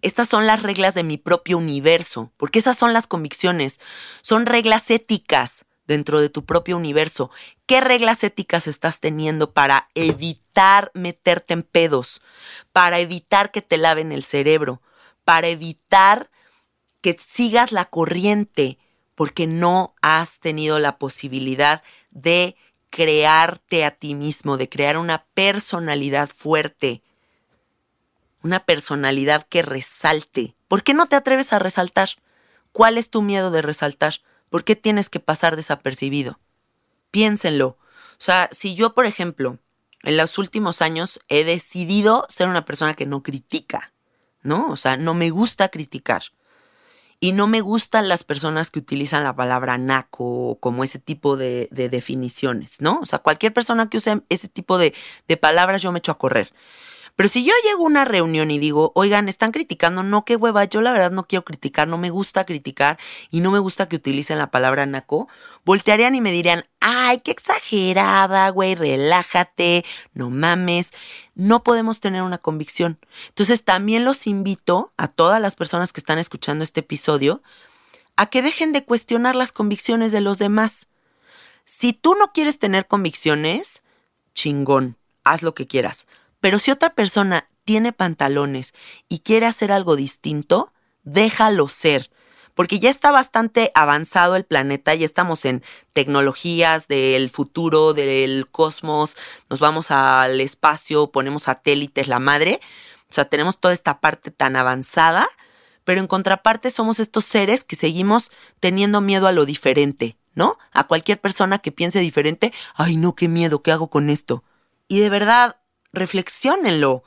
Estas 0.02 0.28
son 0.28 0.45
las 0.45 0.62
reglas 0.62 0.93
de 0.93 1.04
mi 1.04 1.17
propio 1.17 1.58
universo, 1.58 2.34
porque 2.36 2.60
esas 2.60 2.78
son 2.78 2.91
las 2.91 3.08
convicciones, 3.08 3.80
son 4.21 4.45
reglas 4.45 4.91
éticas 4.91 5.65
dentro 5.88 6.19
de 6.19 6.28
tu 6.28 6.43
propio 6.43 6.76
universo. 6.76 7.32
¿Qué 7.65 7.80
reglas 7.80 8.26
éticas 8.26 8.67
estás 8.67 8.99
teniendo 8.99 9.54
para 9.54 9.88
evitar 9.95 10.91
meterte 10.93 11.54
en 11.54 11.63
pedos, 11.63 12.21
para 12.73 12.99
evitar 12.99 13.52
que 13.52 13.62
te 13.62 13.78
laven 13.78 14.12
el 14.12 14.23
cerebro, 14.23 14.82
para 15.23 15.47
evitar 15.47 16.30
que 17.04 17.16
sigas 17.20 17.72
la 17.72 17.86
corriente 17.86 18.80
porque 19.13 19.46
no 19.46 19.94
has 20.02 20.39
tenido 20.39 20.80
la 20.80 20.98
posibilidad 20.98 21.84
de 22.10 22.56
crearte 22.89 23.86
a 23.86 23.92
ti 23.92 24.16
mismo, 24.16 24.58
de 24.58 24.70
crear 24.70 24.98
una 24.98 25.26
personalidad 25.36 26.30
fuerte. 26.30 27.04
una 28.42 28.66
personalidad 28.66 29.48
que 29.48 29.62
resalte. 29.62 30.56
¿Por 30.68 30.84
qué 30.84 30.94
no 30.94 31.08
te 31.08 31.16
atreves 31.16 31.54
a 31.54 31.60
resaltar? 31.60 32.10
¿Cuál 32.74 32.98
es 32.98 33.10
tu 33.10 33.22
miedo 33.22 33.52
de 33.52 33.62
resaltar? 33.62 34.16
¿Por 34.50 34.66
qué 34.66 34.76
tienes 34.76 35.10
que 35.10 35.22
pasar 35.22 35.56
desapercibido? 35.56 36.39
Piénsenlo. 37.10 37.68
O 37.68 38.20
sea, 38.20 38.50
si 38.52 38.76
yo, 38.76 38.94
por 38.94 39.06
ejemplo, 39.06 39.60
en 40.04 40.18
los 40.18 40.38
últimos 40.38 40.82
años 40.82 41.22
he 41.30 41.46
decidido 41.46 42.26
ser 42.28 42.50
una 42.50 42.66
persona 42.66 42.96
que 42.96 43.06
no 43.06 43.24
critica, 43.24 43.94
¿no? 44.42 44.70
O 44.70 44.76
sea, 44.76 44.98
no 44.98 45.13
me 45.13 45.30
gusta 45.30 45.70
criticar. 45.70 46.24
Y 47.23 47.31
no 47.31 47.47
me 47.47 47.62
gustan 47.62 48.09
las 48.09 48.25
personas 48.25 48.69
que 48.69 48.79
utilizan 48.79 49.23
la 49.23 49.33
palabra 49.33 49.77
naco 49.77 50.49
o 50.49 50.59
como 50.59 50.83
ese 50.83 50.99
tipo 50.99 51.38
de, 51.38 51.69
definiciones, 51.71 52.81
¿no? 52.81 52.99
O 52.99 53.05
sea, 53.05 53.19
cualquier 53.19 53.53
persona 53.53 53.89
que 53.89 53.95
use 53.95 54.21
ese 54.27 54.49
tipo 54.49 54.77
de, 54.77 54.93
palabras 55.39 55.81
yo 55.81 55.93
me 55.93 55.99
echo 55.99 56.12
a 56.12 56.17
correr. 56.17 56.51
Pero 57.15 57.30
si 57.30 57.45
yo 57.45 57.54
llego 57.63 57.84
a 57.84 57.88
una 57.88 58.06
reunión 58.06 58.49
y 58.49 58.58
digo, 58.58 58.91
oigan, 58.95 59.30
están 59.30 59.52
criticando, 59.52 60.02
no, 60.02 60.26
qué 60.26 60.36
hueva, 60.36 60.65
yo 60.65 60.82
la 60.82 60.91
verdad 60.91 61.12
no 61.12 61.28
quiero 61.28 61.45
criticar, 61.45 61.88
no 61.88 61.99
me 61.99 62.10
gusta 62.10 62.45
criticar 62.45 62.97
y 63.30 63.41
no 63.41 63.52
me 63.52 63.60
gusta 63.60 63.88
que 63.88 63.97
utilicen 63.97 64.39
la 64.39 64.49
palabra 64.49 64.88
naco, 64.88 65.28
voltearían 65.63 66.15
y 66.15 66.21
me 66.21 66.32
dirían, 66.32 66.65
ay, 66.80 67.19
qué 67.19 67.30
exagerada, 67.30 68.49
güey, 68.49 68.73
relájate, 68.73 69.86
no 70.13 70.32
mames, 70.32 70.91
no 71.36 71.63
podemos 71.63 71.99
tener 71.99 72.23
una 72.23 72.39
convicción. 72.39 72.97
Entonces 73.30 73.63
también 73.63 74.06
los 74.06 74.26
invito 74.26 74.91
a 74.97 75.08
todas 75.08 75.39
las 75.39 75.54
personas 75.54 75.93
que 75.93 75.99
están 75.99 76.17
escuchando 76.17 76.63
este 76.63 76.80
episodio 76.80 77.43
a 78.15 78.28
que 78.28 78.41
dejen 78.41 78.73
de 78.73 78.86
cuestionar 78.86 79.36
las 79.36 79.52
convicciones 79.52 80.12
de 80.12 80.21
los 80.21 80.39
demás. 80.39 80.88
Si 81.65 81.93
tú 81.93 82.15
no 82.15 82.32
quieres 82.34 82.60
tener 82.60 82.88
convicciones, 82.88 83.84
chingón, 84.34 84.97
haz 85.23 85.43
lo 85.43 85.54
que 85.54 85.67
quieras. 85.67 86.08
Pero 86.43 86.60
si 86.60 86.71
otra 86.71 86.89
persona 86.89 87.47
tiene 87.63 87.93
pantalones 87.93 88.73
y 89.08 89.19
quiere 89.19 89.45
hacer 89.45 89.71
algo 89.71 89.95
distinto, 89.95 90.73
déjalo 91.03 91.69
ser. 91.69 92.12
Porque 92.53 92.79
ya 92.79 92.89
está 92.89 93.12
bastante 93.12 93.71
avanzado 93.75 94.36
el 94.36 94.43
planeta, 94.43 94.93
ya 94.93 95.06
estamos 95.06 95.45
en 95.45 95.63
tecnologías 95.93 96.89
del 96.89 97.29
futuro, 97.29 97.93
del 97.93 98.49
cosmos, 98.51 99.15
nos 99.49 99.62
vamos 99.62 99.89
al 99.89 100.41
espacio, 100.41 101.13
ponemos 101.13 101.43
satélites, 101.43 102.10
la 102.10 102.19
madre. 102.19 102.60
O 103.10 103.13
sea, 103.13 103.23
tenemos 103.23 103.62
toda 103.62 103.73
esta 103.73 104.01
parte 104.01 104.29
tan 104.29 104.58
avanzada, 104.58 105.29
pero 105.86 106.01
en 106.01 106.08
contraparte 106.08 106.71
somos 106.71 106.99
estos 106.99 107.23
seres 107.23 107.63
que 107.63 107.77
seguimos 107.77 108.34
teniendo 108.60 108.99
miedo 108.99 109.27
a 109.27 109.32
lo 109.32 109.45
diferente, 109.45 110.17
¿no? 110.36 110.58
A 110.73 110.88
cualquier 110.88 111.21
persona 111.21 111.60
que 111.60 111.71
piense 111.71 112.01
diferente, 112.01 112.51
ay 112.75 112.97
no, 112.97 113.15
qué 113.15 113.29
miedo, 113.29 113.62
¿qué 113.62 113.71
hago 113.71 113.89
con 113.89 114.10
esto? 114.10 114.43
Y 114.89 114.99
de 114.99 115.10
verdad, 115.10 115.56
reflexiónenlo. 115.93 117.03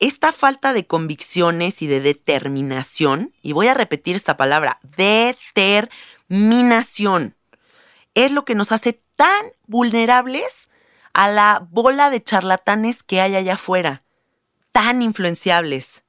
Esta 0.00 0.32
falta 0.32 0.72
de 0.72 0.86
convicciones 0.86 1.82
y 1.82 1.86
de 1.86 2.00
determinación, 2.00 3.34
y 3.40 3.52
voy 3.52 3.68
a 3.68 3.74
repetir 3.74 4.16
esta 4.16 4.36
palabra, 4.36 4.80
determinación, 4.96 7.36
es 8.14 8.32
lo 8.32 8.44
que 8.44 8.56
nos 8.56 8.72
hace 8.72 9.00
tan 9.14 9.52
vulnerables 9.66 10.70
a 11.12 11.30
la 11.30 11.64
bola 11.70 12.10
de 12.10 12.20
charlatanes 12.22 13.04
que 13.04 13.20
hay 13.20 13.36
allá 13.36 13.54
afuera, 13.54 14.02
tan 14.72 15.02
influenciables, 15.02 16.02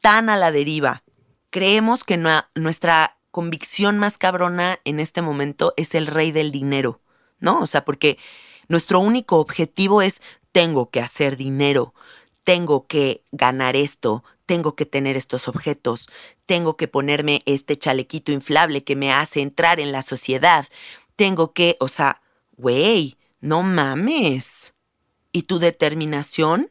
tan 0.00 0.30
a 0.30 0.38
la 0.38 0.50
deriva. 0.50 1.02
Creemos 1.50 2.04
que 2.04 2.16
nuestra 2.54 3.18
convicción 3.30 3.98
más 3.98 4.16
cabrona 4.16 4.78
en 4.84 4.98
este 4.98 5.20
momento 5.20 5.74
es 5.76 5.94
el 5.94 6.06
rey 6.06 6.32
del 6.32 6.52
dinero, 6.52 7.02
¿no? 7.38 7.60
O 7.60 7.66
sea, 7.66 7.84
porque 7.84 8.16
nuestro 8.68 9.00
único 9.00 9.38
objetivo 9.38 10.00
es 10.00 10.22
tengo 10.52 10.90
que 10.90 11.00
hacer 11.00 11.36
dinero, 11.36 11.94
tengo 12.44 12.86
que 12.86 13.24
ganar 13.32 13.76
esto, 13.76 14.24
tengo 14.46 14.74
que 14.74 14.86
tener 14.86 15.16
estos 15.16 15.48
objetos, 15.48 16.08
tengo 16.46 16.76
que 16.76 16.88
ponerme 16.88 17.42
este 17.46 17.78
chalequito 17.78 18.32
inflable 18.32 18.82
que 18.84 18.96
me 18.96 19.12
hace 19.12 19.40
entrar 19.40 19.80
en 19.80 19.92
la 19.92 20.02
sociedad, 20.02 20.66
tengo 21.16 21.52
que, 21.52 21.76
o 21.80 21.88
sea, 21.88 22.20
güey, 22.56 23.16
no 23.40 23.62
mames. 23.62 24.74
¿Y 25.32 25.42
tu 25.42 25.60
determinación? 25.60 26.70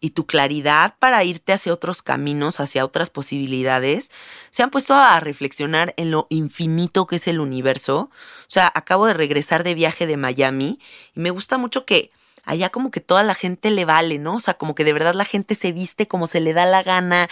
y 0.00 0.10
tu 0.10 0.26
claridad 0.26 0.94
para 0.98 1.24
irte 1.24 1.52
hacia 1.52 1.72
otros 1.72 2.02
caminos, 2.02 2.60
hacia 2.60 2.84
otras 2.84 3.10
posibilidades, 3.10 4.12
se 4.50 4.62
han 4.62 4.70
puesto 4.70 4.94
a 4.94 5.18
reflexionar 5.20 5.94
en 5.96 6.10
lo 6.10 6.26
infinito 6.30 7.06
que 7.06 7.16
es 7.16 7.26
el 7.28 7.40
universo. 7.40 8.10
O 8.42 8.50
sea, 8.50 8.70
acabo 8.74 9.06
de 9.06 9.14
regresar 9.14 9.64
de 9.64 9.74
viaje 9.74 10.06
de 10.06 10.16
Miami 10.16 10.78
y 11.14 11.20
me 11.20 11.30
gusta 11.30 11.58
mucho 11.58 11.84
que 11.84 12.12
allá 12.48 12.70
como 12.70 12.90
que 12.90 13.00
toda 13.00 13.22
la 13.22 13.34
gente 13.34 13.70
le 13.70 13.84
vale, 13.84 14.18
¿no? 14.18 14.36
O 14.36 14.40
sea, 14.40 14.54
como 14.54 14.74
que 14.74 14.84
de 14.84 14.94
verdad 14.94 15.12
la 15.12 15.26
gente 15.26 15.54
se 15.54 15.70
viste 15.70 16.08
como 16.08 16.26
se 16.26 16.40
le 16.40 16.54
da 16.54 16.64
la 16.64 16.82
gana, 16.82 17.28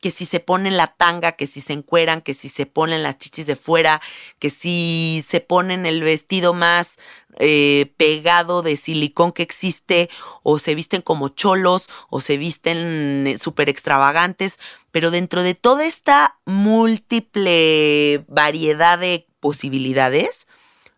que 0.00 0.12
si 0.12 0.26
se 0.26 0.38
ponen 0.38 0.76
la 0.76 0.86
tanga, 0.86 1.32
que 1.32 1.48
si 1.48 1.60
se 1.60 1.72
encueran, 1.72 2.20
que 2.20 2.34
si 2.34 2.48
se 2.48 2.64
ponen 2.64 3.02
las 3.02 3.18
chichis 3.18 3.46
de 3.46 3.56
fuera, 3.56 4.00
que 4.38 4.50
si 4.50 5.24
se 5.28 5.40
ponen 5.40 5.86
el 5.86 6.02
vestido 6.04 6.54
más 6.54 7.00
eh, 7.40 7.92
pegado 7.96 8.62
de 8.62 8.76
silicón 8.76 9.32
que 9.32 9.42
existe, 9.42 10.08
o 10.44 10.60
se 10.60 10.76
visten 10.76 11.02
como 11.02 11.30
cholos, 11.30 11.88
o 12.10 12.20
se 12.20 12.36
visten 12.36 13.26
eh, 13.26 13.38
súper 13.38 13.68
extravagantes, 13.68 14.60
pero 14.92 15.10
dentro 15.10 15.42
de 15.42 15.56
toda 15.56 15.84
esta 15.84 16.38
múltiple 16.44 18.24
variedad 18.28 19.00
de 19.00 19.26
posibilidades, 19.40 20.46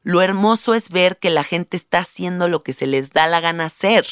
lo 0.06 0.22
hermoso 0.22 0.74
es 0.74 0.90
ver 0.90 1.18
que 1.18 1.30
la 1.30 1.42
gente 1.42 1.76
está 1.76 1.98
haciendo 1.98 2.46
lo 2.46 2.62
que 2.62 2.72
se 2.72 2.86
les 2.86 3.10
da 3.10 3.26
la 3.26 3.40
gana 3.40 3.64
hacer. 3.64 4.06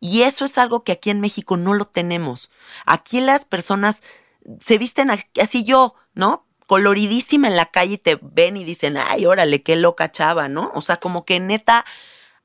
Y 0.00 0.22
eso 0.22 0.44
es 0.44 0.58
algo 0.58 0.82
que 0.82 0.90
aquí 0.90 1.10
en 1.10 1.20
México 1.20 1.56
no 1.56 1.72
lo 1.72 1.84
tenemos. 1.84 2.50
Aquí 2.84 3.20
las 3.20 3.44
personas 3.44 4.02
se 4.58 4.76
visten 4.76 5.12
así 5.40 5.62
yo, 5.62 5.94
¿no? 6.14 6.48
Coloridísima 6.66 7.46
en 7.46 7.54
la 7.54 7.66
calle 7.66 7.94
y 7.94 7.98
te 7.98 8.18
ven 8.20 8.56
y 8.56 8.64
dicen, 8.64 8.96
ay, 8.96 9.24
órale, 9.24 9.62
qué 9.62 9.76
loca 9.76 10.10
chava, 10.10 10.48
¿no? 10.48 10.72
O 10.74 10.80
sea, 10.80 10.96
como 10.96 11.24
que 11.24 11.38
neta 11.38 11.84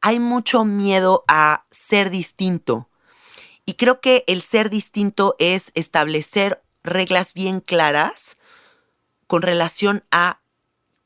hay 0.01 0.19
mucho 0.19 0.63
miedo 0.63 1.23
a 1.27 1.65
ser 1.71 2.11
distinto. 2.11 2.87
Y 3.65 3.73
creo 3.73 3.99
que 3.99 4.25
el 4.27 4.43
ser 4.43 4.69
distinto 4.69 5.35
es 5.39 5.71
establecer 5.73 6.61
reglas 6.83 7.33
bien 7.33 7.61
claras 7.61 8.37
con 9.25 9.41
relación 9.41 10.03
a 10.11 10.42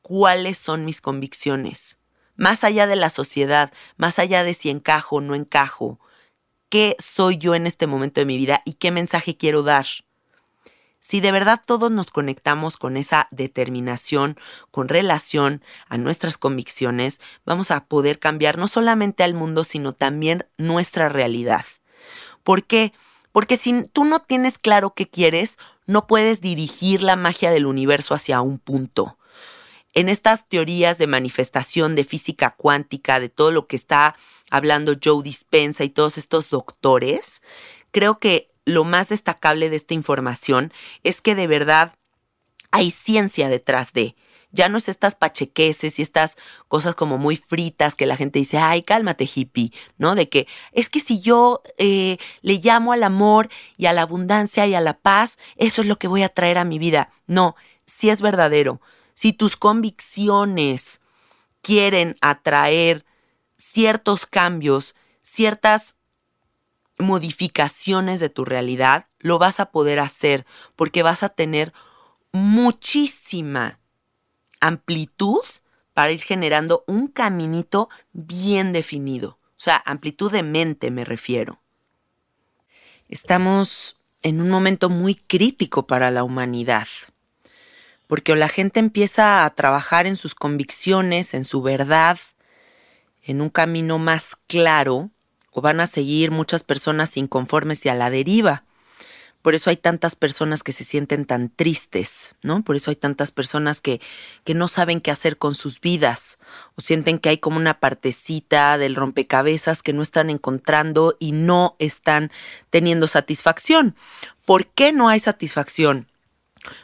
cuáles 0.08 0.56
son 0.56 0.86
mis 0.86 1.02
convicciones, 1.02 1.98
más 2.34 2.64
allá 2.64 2.86
de 2.86 2.96
la 2.96 3.10
sociedad, 3.10 3.74
más 3.98 4.18
allá 4.18 4.42
de 4.42 4.54
si 4.54 4.70
encajo 4.70 5.16
o 5.16 5.20
no 5.20 5.34
encajo, 5.34 6.00
qué 6.70 6.96
soy 6.98 7.36
yo 7.36 7.54
en 7.54 7.66
este 7.66 7.86
momento 7.86 8.22
de 8.22 8.24
mi 8.24 8.38
vida 8.38 8.62
y 8.64 8.74
qué 8.74 8.90
mensaje 8.90 9.36
quiero 9.36 9.62
dar. 9.62 9.84
Si 10.98 11.20
de 11.20 11.30
verdad 11.30 11.60
todos 11.64 11.90
nos 11.90 12.10
conectamos 12.10 12.78
con 12.78 12.96
esa 12.96 13.28
determinación, 13.32 14.38
con 14.70 14.88
relación 14.88 15.62
a 15.88 15.98
nuestras 15.98 16.38
convicciones, 16.38 17.20
vamos 17.44 17.70
a 17.70 17.84
poder 17.84 18.18
cambiar 18.18 18.56
no 18.56 18.66
solamente 18.66 19.24
al 19.24 19.34
mundo, 19.34 19.62
sino 19.62 19.92
también 19.92 20.46
nuestra 20.56 21.10
realidad. 21.10 21.66
¿Por 22.44 22.64
qué? 22.64 22.94
Porque 23.30 23.58
si 23.58 23.86
tú 23.88 24.06
no 24.06 24.20
tienes 24.20 24.56
claro 24.56 24.94
qué 24.94 25.06
quieres, 25.06 25.58
no 25.84 26.06
puedes 26.06 26.40
dirigir 26.40 27.02
la 27.02 27.16
magia 27.16 27.50
del 27.50 27.66
universo 27.66 28.14
hacia 28.14 28.40
un 28.40 28.58
punto 28.58 29.17
en 29.94 30.08
estas 30.08 30.48
teorías 30.48 30.98
de 30.98 31.06
manifestación 31.06 31.94
de 31.94 32.04
física 32.04 32.54
cuántica, 32.56 33.20
de 33.20 33.28
todo 33.28 33.50
lo 33.50 33.66
que 33.66 33.76
está 33.76 34.16
hablando 34.50 34.96
Joe 35.02 35.22
Dispensa 35.22 35.84
y 35.84 35.88
todos 35.88 36.18
estos 36.18 36.50
doctores, 36.50 37.42
creo 37.90 38.18
que 38.18 38.50
lo 38.64 38.84
más 38.84 39.08
destacable 39.08 39.70
de 39.70 39.76
esta 39.76 39.94
información 39.94 40.72
es 41.02 41.20
que 41.20 41.34
de 41.34 41.46
verdad 41.46 41.94
hay 42.70 42.90
ciencia 42.90 43.48
detrás 43.48 43.92
de. 43.92 44.14
Ya 44.50 44.70
no 44.70 44.78
es 44.78 44.88
estas 44.88 45.14
pachequeses 45.14 45.98
y 45.98 46.02
estas 46.02 46.36
cosas 46.68 46.94
como 46.94 47.18
muy 47.18 47.36
fritas 47.36 47.96
que 47.96 48.06
la 48.06 48.16
gente 48.16 48.38
dice, 48.38 48.56
ay, 48.56 48.82
cálmate 48.82 49.28
hippie, 49.32 49.72
¿no? 49.98 50.14
De 50.14 50.30
que 50.30 50.46
es 50.72 50.88
que 50.88 51.00
si 51.00 51.20
yo 51.20 51.62
eh, 51.76 52.16
le 52.40 52.54
llamo 52.54 52.92
al 52.92 53.02
amor 53.02 53.50
y 53.76 53.86
a 53.86 53.92
la 53.92 54.02
abundancia 54.02 54.66
y 54.66 54.74
a 54.74 54.80
la 54.80 54.98
paz, 54.98 55.38
eso 55.56 55.82
es 55.82 55.88
lo 55.88 55.98
que 55.98 56.08
voy 56.08 56.22
a 56.22 56.30
traer 56.30 56.56
a 56.56 56.64
mi 56.64 56.78
vida. 56.78 57.12
No, 57.26 57.56
sí 57.84 58.08
es 58.08 58.22
verdadero 58.22 58.80
si 59.18 59.32
tus 59.32 59.56
convicciones 59.56 61.00
quieren 61.60 62.14
atraer 62.20 63.04
ciertos 63.56 64.26
cambios, 64.26 64.94
ciertas 65.22 65.98
modificaciones 66.98 68.20
de 68.20 68.28
tu 68.28 68.44
realidad, 68.44 69.08
lo 69.18 69.40
vas 69.40 69.58
a 69.58 69.72
poder 69.72 69.98
hacer 69.98 70.46
porque 70.76 71.02
vas 71.02 71.24
a 71.24 71.30
tener 71.30 71.72
muchísima 72.30 73.80
amplitud 74.60 75.42
para 75.94 76.12
ir 76.12 76.22
generando 76.22 76.84
un 76.86 77.08
caminito 77.08 77.88
bien 78.12 78.72
definido. 78.72 79.40
O 79.50 79.60
sea, 79.60 79.82
amplitud 79.84 80.30
de 80.30 80.44
mente 80.44 80.92
me 80.92 81.04
refiero. 81.04 81.60
Estamos 83.08 83.96
en 84.22 84.40
un 84.40 84.48
momento 84.48 84.88
muy 84.88 85.16
crítico 85.16 85.88
para 85.88 86.12
la 86.12 86.22
humanidad 86.22 86.86
porque 88.08 88.34
la 88.34 88.48
gente 88.48 88.80
empieza 88.80 89.44
a 89.44 89.50
trabajar 89.50 90.06
en 90.06 90.16
sus 90.16 90.34
convicciones, 90.34 91.34
en 91.34 91.44
su 91.44 91.62
verdad, 91.62 92.18
en 93.22 93.40
un 93.40 93.50
camino 93.50 93.98
más 93.98 94.36
claro, 94.48 95.10
o 95.52 95.60
van 95.60 95.80
a 95.80 95.86
seguir 95.86 96.30
muchas 96.30 96.64
personas 96.64 97.16
inconformes 97.16 97.84
y 97.84 97.90
a 97.90 97.94
la 97.94 98.10
deriva. 98.10 98.64
Por 99.42 99.54
eso 99.54 99.70
hay 99.70 99.76
tantas 99.76 100.16
personas 100.16 100.62
que 100.62 100.72
se 100.72 100.84
sienten 100.84 101.24
tan 101.24 101.48
tristes, 101.48 102.34
¿no? 102.42 102.62
Por 102.64 102.76
eso 102.76 102.90
hay 102.90 102.96
tantas 102.96 103.30
personas 103.30 103.80
que, 103.80 104.00
que 104.42 104.54
no 104.54 104.68
saben 104.68 105.00
qué 105.00 105.10
hacer 105.10 105.36
con 105.36 105.54
sus 105.54 105.80
vidas 105.80 106.38
o 106.76 106.80
sienten 106.80 107.18
que 107.18 107.28
hay 107.28 107.38
como 107.38 107.56
una 107.56 107.78
partecita 107.78 108.78
del 108.78 108.96
rompecabezas 108.96 109.82
que 109.82 109.92
no 109.92 110.02
están 110.02 110.30
encontrando 110.30 111.16
y 111.20 111.32
no 111.32 111.76
están 111.78 112.32
teniendo 112.70 113.06
satisfacción. 113.06 113.94
¿Por 114.44 114.66
qué 114.66 114.92
no 114.92 115.08
hay 115.08 115.20
satisfacción? 115.20 116.08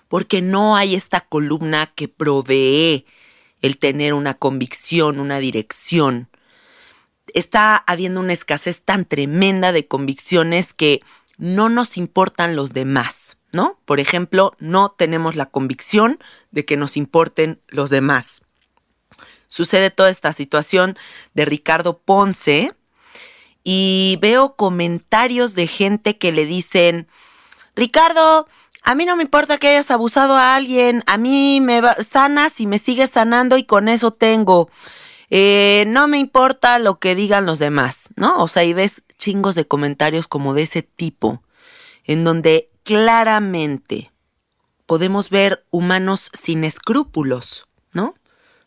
Porque 0.09 0.43
no 0.43 0.77
hay 0.77 0.95
esta 0.95 1.21
columna 1.21 1.93
que 1.95 2.09
provee 2.09 3.07
el 3.63 3.79
tener 3.79 4.15
una 4.15 4.35
convicción, 4.35 5.19
una 5.21 5.39
dirección. 5.39 6.29
Está 7.33 7.77
habiendo 7.77 8.21
una 8.21 8.33
escasez 8.33 8.83
tan 8.83 9.05
tremenda 9.05 9.73
de 9.73 9.87
convicciones 9.87 10.73
que 10.73 11.03
no 11.39 11.69
nos 11.69 11.97
importan 11.97 12.57
los 12.57 12.73
demás, 12.73 13.39
¿no? 13.53 13.81
Por 13.85 14.01
ejemplo, 14.01 14.55
no 14.59 14.91
tenemos 14.91 15.35
la 15.35 15.47
convicción 15.47 16.19
de 16.51 16.65
que 16.65 16.77
nos 16.77 16.97
importen 16.97 17.61
los 17.69 17.91
demás. 17.91 18.45
Sucede 19.47 19.91
toda 19.91 20.11
esta 20.11 20.33
situación 20.33 20.99
de 21.33 21.45
Ricardo 21.45 21.99
Ponce 21.99 22.75
y 23.63 24.19
veo 24.21 24.57
comentarios 24.57 25.55
de 25.55 25.67
gente 25.67 26.19
que 26.19 26.33
le 26.33 26.45
dicen, 26.45 27.09
Ricardo, 27.75 28.47
a 28.85 28.94
mí 28.94 29.07
no 29.07 29.16
me 29.16 29.23
importa 29.23 29.57
que 29.57 29.68
hayas 29.68 29.90
abusado 29.90 30.37
a 30.37 30.55
alguien, 30.55 31.03
a 31.07 31.16
mí 31.16 31.61
me 31.62 31.81
sanas 32.03 32.61
y 32.61 32.66
me 32.66 32.79
sigues 32.79 33.11
sanando 33.11 33.57
y 33.57 33.64
con 33.64 33.88
eso 33.88 34.11
tengo. 34.11 34.68
Eh, 35.31 35.85
no 35.88 36.07
me 36.07 36.18
importa 36.18 36.79
lo 36.79 36.99
que 36.99 37.14
digan 37.14 37.47
los 37.47 37.59
demás, 37.59 38.11
¿no? 38.16 38.37
O 38.42 38.47
sea, 38.47 38.62
y 38.62 38.75
ves 38.75 39.03
chingos 39.16 39.55
de 39.55 39.66
comentarios 39.66 40.29
como 40.29 40.53
de 40.53 40.62
ese 40.62 40.83
tipo, 40.83 41.42
en 42.05 42.25
donde 42.25 42.70
claramente 42.83 44.12
podemos 44.85 45.31
ver 45.31 45.64
humanos 45.70 46.31
sin 46.35 46.62
escrúpulos, 46.62 47.66
¿no? 47.92 48.14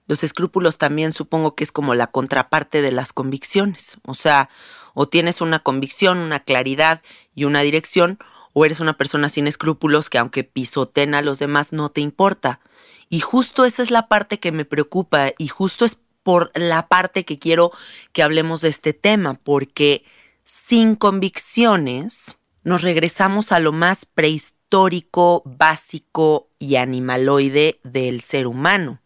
Los 0.07 0.23
escrúpulos 0.23 0.79
también 0.79 1.11
supongo 1.11 1.53
que 1.53 1.63
es 1.63 1.71
como 1.71 1.93
la 1.93 2.07
contraparte 2.07 2.81
de 2.81 2.91
las 2.91 3.13
convicciones. 3.13 3.97
O 4.03 4.15
sea, 4.15 4.49
o 4.95 5.07
tienes 5.07 5.41
una 5.41 5.59
convicción, 5.59 6.17
una 6.17 6.39
claridad 6.39 7.03
y 7.35 7.43
una 7.43 7.61
dirección, 7.61 8.17
o 8.59 8.65
eres 8.65 8.79
una 8.79 8.97
persona 8.97 9.29
sin 9.29 9.45
escrúpulos 9.45 10.09
que 10.09 10.17
aunque 10.17 10.43
pisoten 10.43 11.13
a 11.13 11.21
los 11.21 11.37
demás 11.37 11.73
no 11.73 11.89
te 11.89 12.01
importa. 12.01 12.59
Y 13.07 13.19
justo 13.19 13.65
esa 13.65 13.83
es 13.83 13.91
la 13.91 14.07
parte 14.07 14.39
que 14.39 14.51
me 14.51 14.65
preocupa 14.65 15.31
y 15.37 15.47
justo 15.47 15.85
es 15.85 16.01
por 16.23 16.49
la 16.55 16.87
parte 16.87 17.23
que 17.23 17.37
quiero 17.37 17.71
que 18.13 18.23
hablemos 18.23 18.61
de 18.61 18.69
este 18.69 18.93
tema, 18.93 19.35
porque 19.35 20.05
sin 20.43 20.95
convicciones 20.95 22.39
nos 22.63 22.81
regresamos 22.81 23.51
a 23.51 23.59
lo 23.59 23.73
más 23.73 24.07
prehistórico, 24.07 25.43
básico 25.45 26.49
y 26.57 26.77
animaloide 26.77 27.79
del 27.83 28.21
ser 28.21 28.47
humano, 28.47 29.03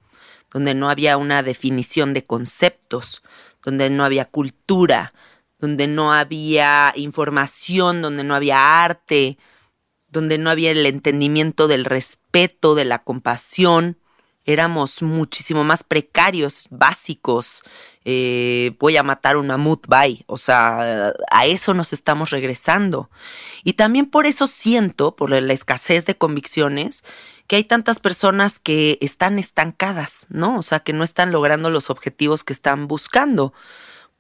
donde 0.50 0.76
no 0.76 0.90
había 0.90 1.18
una 1.18 1.44
definición 1.44 2.14
de 2.14 2.26
conceptos, 2.26 3.22
donde 3.66 3.90
no 3.90 4.06
había 4.06 4.24
cultura, 4.24 5.14
donde 5.62 5.88
no 5.88 6.12
había 6.12 6.92
información, 6.96 8.02
donde 8.02 8.24
no 8.24 8.36
había 8.36 8.84
arte, 8.84 9.38
donde 10.10 10.38
no 10.38 10.50
había 10.50 10.72
el 10.72 10.86
entendimiento 10.86 11.68
del 11.68 11.86
respeto, 11.86 12.76
de 12.76 12.86
la 12.86 13.00
compasión, 13.00 13.98
éramos 14.46 15.02
muchísimo 15.02 15.64
más 15.64 15.84
precarios, 15.84 16.68
básicos. 16.72 17.64
Eh, 18.04 18.76
voy 18.80 18.98
a 18.98 19.04
matar 19.04 19.38
un 19.38 19.48
mamut, 19.48 19.86
bye. 19.88 20.24
O 20.28 20.38
sea, 20.38 21.14
a 21.30 21.46
eso 21.46 21.74
nos 21.74 21.94
estamos 21.94 22.32
regresando. 22.32 23.10
Y 23.64 23.74
también 23.74 24.08
por 24.08 24.26
eso 24.26 24.48
siento, 24.48 25.16
por 25.16 25.30
la 25.30 25.54
escasez 25.54 26.06
de 26.06 26.18
convicciones, 26.18 27.04
que 27.48 27.58
hay 27.58 27.64
tantas 27.64 28.00
personas 28.00 28.60
que 28.60 28.98
están 29.02 29.38
estancadas, 29.38 30.26
¿no? 30.30 30.58
O 30.58 30.62
sea, 30.62 30.80
que 30.80 30.94
no 30.94 31.04
están 31.04 31.32
logrando 31.32 31.70
los 31.70 31.90
objetivos 31.90 32.44
que 32.44 32.54
están 32.54 32.88
buscando. 32.88 33.54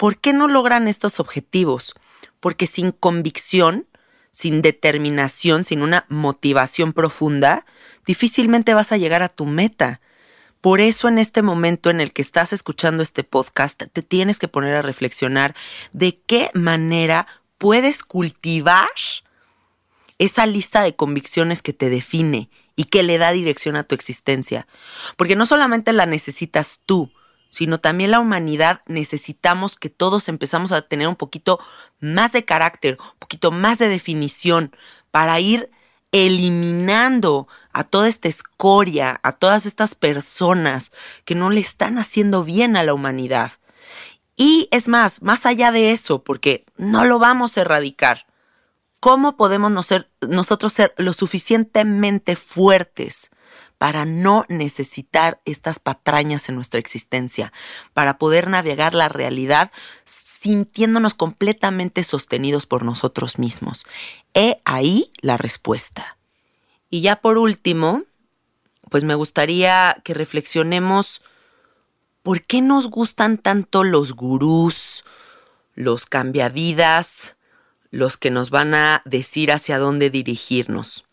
¿Por 0.01 0.17
qué 0.17 0.33
no 0.33 0.47
logran 0.47 0.87
estos 0.87 1.19
objetivos? 1.19 1.93
Porque 2.39 2.65
sin 2.65 2.91
convicción, 2.91 3.85
sin 4.31 4.63
determinación, 4.63 5.63
sin 5.63 5.83
una 5.83 6.07
motivación 6.09 6.91
profunda, 6.91 7.67
difícilmente 8.07 8.73
vas 8.73 8.91
a 8.91 8.97
llegar 8.97 9.21
a 9.21 9.29
tu 9.29 9.45
meta. 9.45 10.01
Por 10.59 10.81
eso 10.81 11.07
en 11.07 11.19
este 11.19 11.43
momento 11.43 11.91
en 11.91 12.01
el 12.01 12.13
que 12.13 12.23
estás 12.23 12.51
escuchando 12.51 13.03
este 13.03 13.23
podcast, 13.23 13.83
te 13.93 14.01
tienes 14.01 14.39
que 14.39 14.47
poner 14.47 14.73
a 14.73 14.81
reflexionar 14.81 15.53
de 15.93 16.19
qué 16.25 16.49
manera 16.55 17.27
puedes 17.59 18.01
cultivar 18.01 18.89
esa 20.17 20.47
lista 20.47 20.81
de 20.81 20.95
convicciones 20.95 21.61
que 21.61 21.73
te 21.73 21.91
define 21.91 22.49
y 22.75 22.85
que 22.85 23.03
le 23.03 23.19
da 23.19 23.29
dirección 23.33 23.75
a 23.75 23.83
tu 23.83 23.93
existencia. 23.93 24.65
Porque 25.15 25.35
no 25.35 25.45
solamente 25.45 25.93
la 25.93 26.07
necesitas 26.07 26.81
tú, 26.87 27.11
sino 27.51 27.79
también 27.79 28.11
la 28.11 28.21
humanidad 28.21 28.81
necesitamos 28.87 29.75
que 29.75 29.89
todos 29.89 30.29
empezamos 30.29 30.71
a 30.71 30.81
tener 30.81 31.07
un 31.09 31.17
poquito 31.17 31.59
más 31.99 32.31
de 32.31 32.45
carácter, 32.45 32.97
un 32.99 33.19
poquito 33.19 33.51
más 33.51 33.77
de 33.77 33.89
definición 33.89 34.73
para 35.11 35.39
ir 35.39 35.69
eliminando 36.13 37.47
a 37.73 37.83
toda 37.83 38.07
esta 38.07 38.29
escoria, 38.29 39.19
a 39.21 39.33
todas 39.33 39.65
estas 39.65 39.95
personas 39.95 40.91
que 41.25 41.35
no 41.35 41.49
le 41.49 41.59
están 41.59 41.97
haciendo 41.99 42.45
bien 42.45 42.77
a 42.77 42.83
la 42.83 42.93
humanidad. 42.93 43.51
Y 44.37 44.69
es 44.71 44.87
más, 44.87 45.21
más 45.21 45.45
allá 45.45 45.73
de 45.73 45.91
eso, 45.91 46.23
porque 46.23 46.65
no 46.77 47.03
lo 47.03 47.19
vamos 47.19 47.57
a 47.57 47.61
erradicar, 47.61 48.27
¿cómo 49.01 49.35
podemos 49.35 49.71
nosotros 50.21 50.73
ser 50.73 50.93
lo 50.97 51.11
suficientemente 51.11 52.37
fuertes 52.37 53.29
para 53.81 54.05
no 54.05 54.45
necesitar 54.47 55.41
estas 55.43 55.79
patrañas 55.79 56.49
en 56.49 56.53
nuestra 56.53 56.79
existencia, 56.79 57.51
para 57.95 58.19
poder 58.19 58.47
navegar 58.47 58.93
la 58.93 59.09
realidad 59.09 59.71
sintiéndonos 60.05 61.15
completamente 61.15 62.03
sostenidos 62.03 62.67
por 62.67 62.85
nosotros 62.85 63.39
mismos? 63.39 63.87
He 64.35 64.61
ahí 64.65 65.11
la 65.21 65.35
respuesta. 65.37 66.19
Y 66.91 67.01
ya 67.01 67.15
por 67.15 67.39
último, 67.39 68.03
pues 68.91 69.03
me 69.03 69.15
gustaría 69.15 69.99
que 70.03 70.13
reflexionemos 70.13 71.23
por 72.21 72.43
qué 72.43 72.61
nos 72.61 72.87
gustan 72.87 73.39
tanto 73.39 73.83
los 73.83 74.13
gurús, 74.13 75.03
los 75.73 76.05
cambiavidas, 76.05 77.35
los 77.89 78.15
que 78.15 78.29
nos 78.29 78.51
van 78.51 78.75
a 78.75 79.01
decir 79.05 79.51
hacia 79.51 79.79
dónde 79.79 80.11
dirigirnos. 80.11 81.05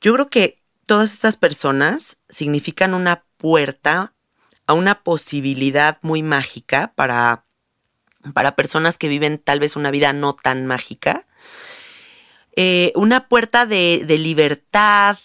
Yo 0.00 0.12
creo 0.14 0.28
que 0.28 0.59
todas 0.90 1.12
estas 1.12 1.36
personas 1.36 2.18
significan 2.28 2.94
una 2.94 3.22
puerta 3.36 4.12
a 4.66 4.72
una 4.72 5.04
posibilidad 5.04 5.98
muy 6.02 6.24
mágica 6.24 6.92
para, 6.96 7.44
para 8.34 8.56
personas 8.56 8.98
que 8.98 9.06
viven 9.06 9.38
tal 9.38 9.60
vez 9.60 9.76
una 9.76 9.92
vida 9.92 10.12
no 10.12 10.34
tan 10.34 10.66
mágica 10.66 11.28
eh, 12.56 12.90
una 12.96 13.28
puerta 13.28 13.66
de, 13.66 14.02
de 14.04 14.18
libertad, 14.18 15.16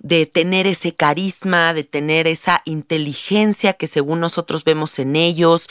de 0.00 0.26
tener 0.26 0.66
ese 0.66 0.96
carisma, 0.96 1.72
de 1.72 1.84
tener 1.84 2.26
esa 2.26 2.62
inteligencia 2.64 3.74
que 3.74 3.86
según 3.86 4.18
nosotros 4.18 4.64
vemos 4.64 4.98
en 4.98 5.14
ellos. 5.14 5.68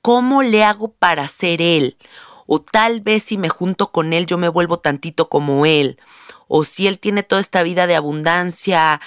¿Cómo 0.00 0.40
le 0.42 0.64
hago 0.64 0.90
para 0.92 1.28
ser 1.28 1.60
él? 1.60 1.98
O 2.52 2.60
tal 2.60 3.00
vez 3.00 3.22
si 3.22 3.38
me 3.38 3.48
junto 3.48 3.92
con 3.92 4.12
él 4.12 4.26
yo 4.26 4.36
me 4.36 4.48
vuelvo 4.48 4.80
tantito 4.80 5.28
como 5.28 5.66
él. 5.66 6.00
O 6.48 6.64
si 6.64 6.88
él 6.88 6.98
tiene 6.98 7.22
toda 7.22 7.40
esta 7.40 7.62
vida 7.62 7.86
de 7.86 7.94
abundancia, 7.94 9.00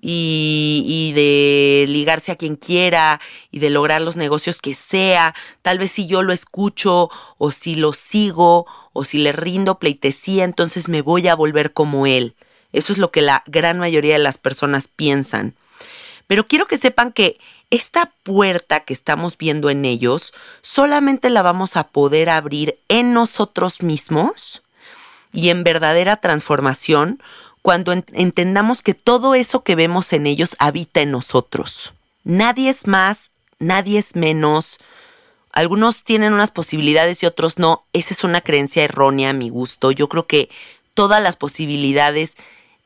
y, 0.00 0.82
y, 0.86 1.12
de 1.12 1.86
ligarse 1.88 2.32
a 2.32 2.36
quien 2.36 2.56
quiera 2.56 3.20
y 3.50 3.58
de 3.58 3.70
lograr 3.70 4.00
los 4.00 4.16
negocios 4.16 4.60
que 4.60 4.72
sea. 4.72 5.34
Tal 5.60 5.78
vez 5.78 5.90
si 5.90 6.06
yo 6.06 6.22
lo 6.22 6.32
escucho 6.32 7.10
o 7.38 7.50
si 7.50 7.76
lo 7.76 7.92
sigo 7.92 8.66
o 8.92 9.04
si 9.04 9.18
le 9.18 9.32
rindo 9.32 9.78
pleitesía, 9.78 10.44
entonces 10.44 10.88
me 10.88 11.02
voy 11.02 11.28
a 11.28 11.34
volver 11.34 11.72
como 11.72 12.06
él. 12.06 12.34
Eso 12.72 12.92
es 12.92 12.98
lo 12.98 13.10
que 13.10 13.20
la 13.20 13.42
gran 13.46 13.78
mayoría 13.78 14.14
de 14.14 14.22
las 14.22 14.38
personas 14.38 14.88
piensan. 14.88 15.54
Pero 16.26 16.46
quiero 16.46 16.66
que 16.66 16.78
sepan 16.78 17.12
que 17.12 17.38
esta 17.70 18.12
puerta 18.22 18.80
que 18.80 18.94
estamos 18.94 19.36
viendo 19.36 19.70
en 19.70 19.84
ellos 19.84 20.32
solamente 20.62 21.30
la 21.30 21.42
vamos 21.42 21.76
a 21.76 21.88
poder 21.88 22.30
abrir 22.30 22.78
en 22.88 23.12
nosotros 23.12 23.82
mismos 23.82 24.62
y 25.32 25.50
en 25.50 25.64
verdadera 25.64 26.16
transformación 26.18 27.20
cuando 27.62 27.92
entendamos 27.92 28.82
que 28.82 28.94
todo 28.94 29.34
eso 29.34 29.64
que 29.64 29.74
vemos 29.74 30.12
en 30.12 30.28
ellos 30.28 30.54
habita 30.60 31.00
en 31.00 31.10
nosotros. 31.10 31.94
Nadie 32.22 32.70
es 32.70 32.86
más, 32.86 33.32
nadie 33.58 33.98
es 33.98 34.14
menos. 34.14 34.78
Algunos 35.52 36.04
tienen 36.04 36.32
unas 36.32 36.52
posibilidades 36.52 37.22
y 37.22 37.26
otros 37.26 37.58
no. 37.58 37.84
Esa 37.92 38.14
es 38.14 38.22
una 38.22 38.40
creencia 38.40 38.84
errónea 38.84 39.30
a 39.30 39.32
mi 39.32 39.48
gusto. 39.48 39.90
Yo 39.90 40.08
creo 40.08 40.28
que 40.28 40.48
todas 40.94 41.20
las 41.20 41.34
posibilidades 41.34 42.36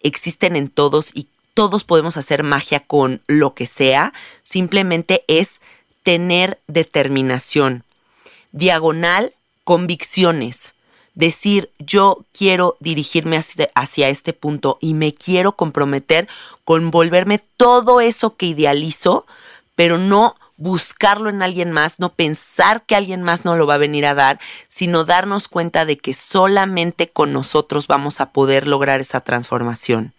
existen 0.02 0.56
en 0.56 0.70
todos 0.70 1.10
y 1.12 1.28
todos 1.60 1.84
podemos 1.84 2.16
hacer 2.16 2.42
magia 2.42 2.80
con 2.80 3.20
lo 3.26 3.52
que 3.52 3.66
sea. 3.66 4.14
Simplemente 4.40 5.24
es 5.28 5.60
tener 6.02 6.58
determinación. 6.68 7.84
Diagonal 8.50 9.34
convicciones, 9.64 10.72
decir 11.14 11.70
yo 11.78 12.24
quiero 12.32 12.78
dirigirme 12.80 13.38
hacia, 13.74 14.08
este 14.08 14.32
punto 14.32 14.78
y 14.80 14.94
me 14.94 15.12
quiero 15.12 15.52
comprometer 15.52 16.28
con 16.64 16.90
volverme 16.90 17.42
todo 17.58 18.00
eso 18.00 18.36
que 18.36 18.46
idealizo, 18.46 19.26
pero 19.74 19.98
no 19.98 20.36
buscarlo 20.56 21.28
en 21.28 21.42
alguien 21.42 21.72
más, 21.72 22.00
no 22.00 22.14
pensar 22.14 22.86
que 22.86 22.96
alguien 22.96 23.22
más 23.22 23.44
no 23.44 23.54
lo 23.54 23.66
va 23.66 23.74
a 23.74 23.76
venir 23.86 24.06
a 24.06 24.14
dar, 24.14 24.40
sino 24.68 25.04
darnos 25.04 25.46
cuenta 25.46 25.84
de 25.84 25.98
que 25.98 26.14
solamente 26.14 27.10
con 27.10 27.34
nosotros 27.34 27.86
vamos 27.86 28.22
a 28.22 28.30
poder 28.30 28.66
lograr 28.66 29.02
esa 29.02 29.20
transformación. 29.20 30.14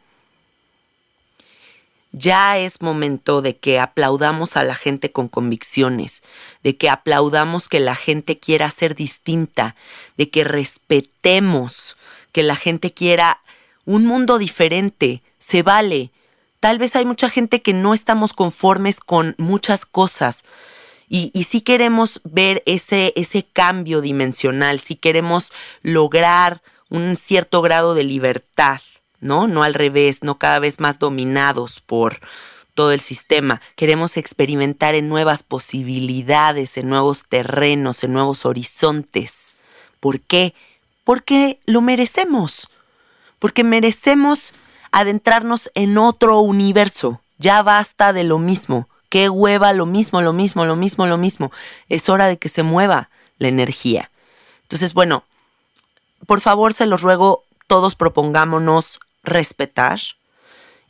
Ya 2.11 2.57
es 2.57 2.81
momento 2.81 3.41
de 3.41 3.57
que 3.57 3.79
aplaudamos 3.79 4.57
a 4.57 4.63
la 4.63 4.75
gente 4.75 5.11
con 5.11 5.29
convicciones, 5.29 6.23
de 6.61 6.75
que 6.75 6.89
aplaudamos 6.89 7.69
que 7.69 7.79
la 7.79 7.95
gente 7.95 8.37
quiera 8.37 8.69
ser 8.69 8.95
distinta, 8.95 9.75
de 10.17 10.29
que 10.29 10.43
respetemos 10.43 11.95
que 12.33 12.43
la 12.43 12.55
gente 12.55 12.93
quiera 12.93 13.39
un 13.85 14.05
mundo 14.05 14.37
diferente. 14.37 15.23
Se 15.39 15.63
vale. 15.63 16.11
Tal 16.59 16.79
vez 16.79 16.95
hay 16.95 17.05
mucha 17.05 17.29
gente 17.29 17.61
que 17.61 17.73
no 17.73 17.93
estamos 17.93 18.33
conformes 18.33 18.99
con 18.99 19.35
muchas 19.37 19.85
cosas. 19.85 20.43
Y, 21.07 21.31
y 21.33 21.43
sí 21.43 21.61
queremos 21.61 22.21
ver 22.23 22.61
ese, 22.65 23.13
ese 23.15 23.43
cambio 23.43 23.99
dimensional, 23.99 24.79
sí 24.79 24.95
queremos 24.95 25.51
lograr 25.81 26.61
un 26.89 27.15
cierto 27.15 27.61
grado 27.61 27.95
de 27.95 28.03
libertad. 28.03 28.81
¿No? 29.21 29.47
No 29.47 29.63
al 29.63 29.73
revés, 29.73 30.23
no 30.23 30.37
cada 30.37 30.59
vez 30.59 30.79
más 30.79 30.99
dominados 30.99 31.79
por 31.79 32.19
todo 32.73 32.91
el 32.91 32.99
sistema. 32.99 33.61
Queremos 33.75 34.17
experimentar 34.17 34.95
en 34.95 35.07
nuevas 35.07 35.43
posibilidades, 35.43 36.77
en 36.77 36.89
nuevos 36.89 37.25
terrenos, 37.27 38.03
en 38.03 38.13
nuevos 38.13 38.45
horizontes. 38.45 39.55
¿Por 39.99 40.19
qué? 40.19 40.53
Porque 41.03 41.59
lo 41.65 41.81
merecemos. 41.81 42.69
Porque 43.39 43.63
merecemos 43.63 44.53
adentrarnos 44.91 45.71
en 45.75 45.97
otro 45.97 46.39
universo. 46.39 47.21
Ya 47.37 47.61
basta 47.63 48.13
de 48.13 48.23
lo 48.23 48.37
mismo. 48.39 48.87
Qué 49.09 49.29
hueva 49.29 49.73
lo 49.73 49.85
mismo, 49.85 50.21
lo 50.21 50.31
mismo, 50.31 50.65
lo 50.65 50.75
mismo, 50.75 51.05
lo 51.05 51.17
mismo. 51.17 51.51
Es 51.89 52.07
hora 52.07 52.27
de 52.27 52.37
que 52.37 52.49
se 52.49 52.63
mueva 52.63 53.09
la 53.39 53.47
energía. 53.49 54.09
Entonces, 54.63 54.93
bueno, 54.93 55.25
por 56.27 56.39
favor, 56.39 56.73
se 56.73 56.85
los 56.85 57.01
ruego, 57.01 57.43
todos 57.67 57.95
propongámonos 57.95 58.99
respetar 59.23 59.99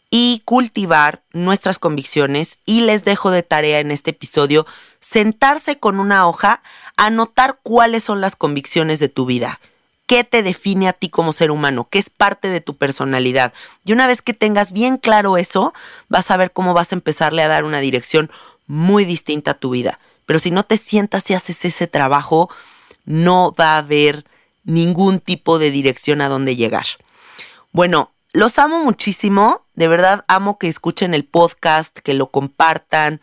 y 0.09 0.41
cultivar 0.43 1.23
nuestras 1.31 1.79
convicciones 1.79 2.59
y 2.65 2.81
les 2.81 3.05
dejo 3.05 3.31
de 3.31 3.43
tarea 3.43 3.79
en 3.79 3.91
este 3.91 4.11
episodio 4.11 4.67
sentarse 4.99 5.79
con 5.79 5.99
una 5.99 6.27
hoja, 6.27 6.61
anotar 6.97 7.59
cuáles 7.63 8.03
son 8.03 8.19
las 8.19 8.35
convicciones 8.35 8.99
de 8.99 9.07
tu 9.07 9.25
vida, 9.25 9.61
qué 10.07 10.25
te 10.25 10.43
define 10.43 10.89
a 10.89 10.93
ti 10.93 11.09
como 11.09 11.31
ser 11.31 11.49
humano, 11.49 11.87
qué 11.89 11.97
es 11.97 12.09
parte 12.09 12.49
de 12.49 12.59
tu 12.59 12.75
personalidad. 12.75 13.53
Y 13.85 13.93
una 13.93 14.05
vez 14.05 14.21
que 14.21 14.33
tengas 14.33 14.73
bien 14.73 14.97
claro 14.97 15.37
eso, 15.37 15.73
vas 16.09 16.29
a 16.29 16.37
ver 16.37 16.51
cómo 16.51 16.73
vas 16.73 16.91
a 16.91 16.95
empezarle 16.95 17.41
a 17.41 17.47
dar 17.47 17.63
una 17.63 17.79
dirección 17.79 18.29
muy 18.67 19.05
distinta 19.05 19.51
a 19.51 19.59
tu 19.59 19.69
vida. 19.69 19.99
Pero 20.25 20.39
si 20.39 20.51
no 20.51 20.63
te 20.63 20.75
sientas 20.75 21.29
y 21.29 21.33
haces 21.33 21.63
ese 21.63 21.87
trabajo, 21.87 22.49
no 23.05 23.53
va 23.57 23.75
a 23.75 23.77
haber 23.77 24.25
ningún 24.65 25.21
tipo 25.21 25.57
de 25.57 25.71
dirección 25.71 26.19
a 26.19 26.27
dónde 26.27 26.57
llegar. 26.57 26.85
Bueno, 27.71 28.10
los 28.33 28.57
amo 28.59 28.83
muchísimo, 28.83 29.65
de 29.75 29.87
verdad 29.87 30.25
amo 30.27 30.57
que 30.57 30.67
escuchen 30.67 31.13
el 31.13 31.25
podcast, 31.25 31.97
que 31.99 32.13
lo 32.13 32.31
compartan. 32.31 33.21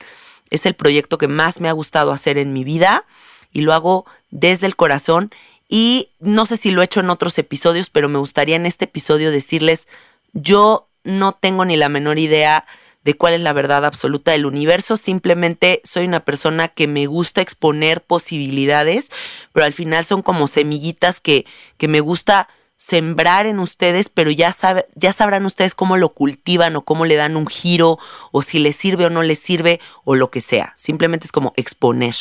Es 0.51 0.67
el 0.67 0.75
proyecto 0.75 1.19
que 1.19 1.29
más 1.29 1.61
me 1.61 1.69
ha 1.69 1.73
gustado 1.73 2.13
hacer 2.13 2.39
en 2.39 2.53
mi 2.53 2.65
vida 2.65 3.05
y 3.53 3.63
lo 3.63 3.73
hago 3.73 4.07
desde 4.31 4.67
el 4.67 4.77
corazón. 4.77 5.31
Y 5.69 6.11
no 6.21 6.47
sé 6.47 6.57
si 6.57 6.71
lo 6.71 6.81
he 6.81 6.87
hecho 6.87 7.01
en 7.01 7.11
otros 7.11 7.39
episodios, 7.39 7.91
pero 7.91 8.09
me 8.09 8.19
gustaría 8.19 8.57
en 8.57 8.67
este 8.67 8.87
episodio 8.87 9.31
decirles, 9.31 9.89
yo 10.33 10.89
no 11.05 11.33
tengo 11.33 11.65
ni 11.65 11.77
la 11.77 11.89
menor 11.89 12.19
idea 12.19 12.67
de 13.05 13.15
cuál 13.15 13.35
es 13.35 13.41
la 13.41 13.53
verdad 13.53 13.85
absoluta 13.85 14.33
del 14.33 14.45
universo, 14.45 14.97
simplemente 14.97 15.81
soy 15.85 16.05
una 16.05 16.21
persona 16.21 16.69
que 16.69 16.87
me 16.87 17.07
gusta 17.07 17.41
exponer 17.41 18.03
posibilidades, 18.03 19.11
pero 19.53 19.65
al 19.65 19.73
final 19.73 20.05
son 20.05 20.21
como 20.21 20.47
semillitas 20.47 21.21
que, 21.21 21.47
que 21.79 21.89
me 21.89 22.01
gusta 22.01 22.49
sembrar 22.79 23.47
en 23.47 23.59
ustedes, 23.59 24.09
pero 24.09 24.31
ya, 24.31 24.53
sabe, 24.53 24.87
ya 24.95 25.13
sabrán 25.13 25.45
ustedes 25.45 25.75
cómo 25.75 25.99
lo 25.99 26.11
cultivan 26.11 26.77
o 26.77 26.83
cómo 26.83 27.05
le 27.05 27.17
dan 27.17 27.37
un 27.37 27.47
giro 27.47 27.99
o 28.33 28.41
si 28.41 28.61
les 28.61 28.77
sirve 28.77 29.05
o 29.05 29.11
no 29.11 29.23
les 29.23 29.41
sirve 29.41 29.81
o 30.05 30.15
lo 30.15 30.31
que 30.31 30.41
sea. 30.41 30.73
Simplemente 30.77 31.27
es 31.27 31.33
como 31.33 31.53
exponer, 31.57 32.15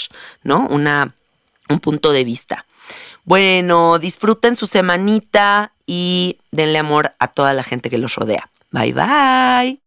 ¿no? 0.44 0.68
Un 0.68 1.80
punto 1.80 2.12
de 2.12 2.24
vista. 2.24 2.66
Bueno, 3.24 4.00
disfruten 4.00 4.56
su 4.56 4.68
semanita 4.68 5.74
y 5.86 6.40
denle 6.52 6.80
amor 6.80 7.14
a 7.20 7.28
toda 7.28 7.54
la 7.54 7.64
gente 7.64 7.90
que 7.90 7.98
los 7.98 8.16
rodea. 8.16 8.50
Bye 8.72 8.94
bye. 8.94 9.87